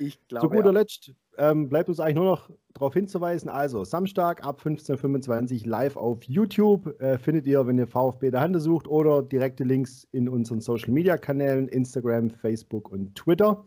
Ich 0.00 0.26
glaube. 0.28 0.46
Zu 0.46 0.50
guter 0.50 0.72
ja. 0.72 0.80
Letzt 0.80 1.12
ähm, 1.36 1.68
bleibt 1.68 1.88
uns 1.88 2.00
eigentlich 2.00 2.16
nur 2.16 2.24
noch 2.24 2.50
darauf 2.72 2.94
hinzuweisen. 2.94 3.48
Also, 3.48 3.84
Samstag 3.84 4.44
ab 4.44 4.60
15.25 4.60 5.62
Uhr 5.62 5.68
live 5.68 5.96
auf 5.96 6.22
YouTube 6.24 7.00
äh, 7.00 7.18
findet 7.18 7.46
ihr, 7.46 7.66
wenn 7.66 7.78
ihr 7.78 7.86
VfB 7.86 8.30
der 8.30 8.40
Hand 8.40 8.60
sucht, 8.60 8.86
oder 8.88 9.22
direkte 9.22 9.64
Links 9.64 10.04
in 10.12 10.28
unseren 10.28 10.60
Social 10.60 10.90
Media 10.90 11.16
Kanälen: 11.16 11.68
Instagram, 11.68 12.30
Facebook 12.30 12.90
und 12.90 13.14
Twitter. 13.14 13.64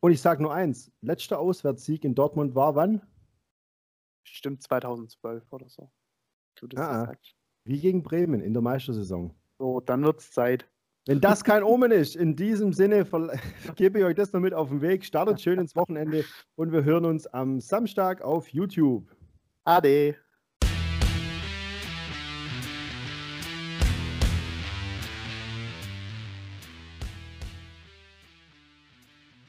Und 0.00 0.12
ich 0.12 0.20
sage 0.20 0.42
nur 0.42 0.52
eins: 0.52 0.90
letzter 1.00 1.38
Auswärtssieg 1.38 2.04
in 2.04 2.14
Dortmund 2.14 2.54
war 2.54 2.74
wann? 2.74 3.02
Stimmt 4.24 4.62
2012 4.62 5.52
oder 5.52 5.68
so. 5.68 5.90
Du 6.56 6.66
das 6.66 6.80
ah, 6.80 7.12
wie 7.64 7.80
gegen 7.80 8.02
Bremen 8.02 8.40
in 8.40 8.52
der 8.52 8.62
Meistersaison. 8.62 9.34
So, 9.58 9.80
dann 9.80 10.04
wird 10.04 10.20
es 10.20 10.30
Zeit. 10.30 10.68
Wenn 11.08 11.20
das 11.20 11.44
kein 11.44 11.62
Omen 11.62 11.92
ist, 11.92 12.16
in 12.16 12.34
diesem 12.34 12.72
Sinne 12.72 13.06
gebe 13.76 14.00
ich 14.00 14.04
euch 14.04 14.16
das 14.16 14.32
noch 14.32 14.40
mit 14.40 14.52
auf 14.52 14.70
den 14.70 14.82
Weg. 14.82 15.04
Startet 15.04 15.40
schön 15.40 15.60
ins 15.60 15.76
Wochenende 15.76 16.24
und 16.56 16.72
wir 16.72 16.82
hören 16.82 17.04
uns 17.04 17.28
am 17.28 17.60
Samstag 17.60 18.22
auf 18.22 18.48
YouTube. 18.48 19.04
Ade. 19.64 20.16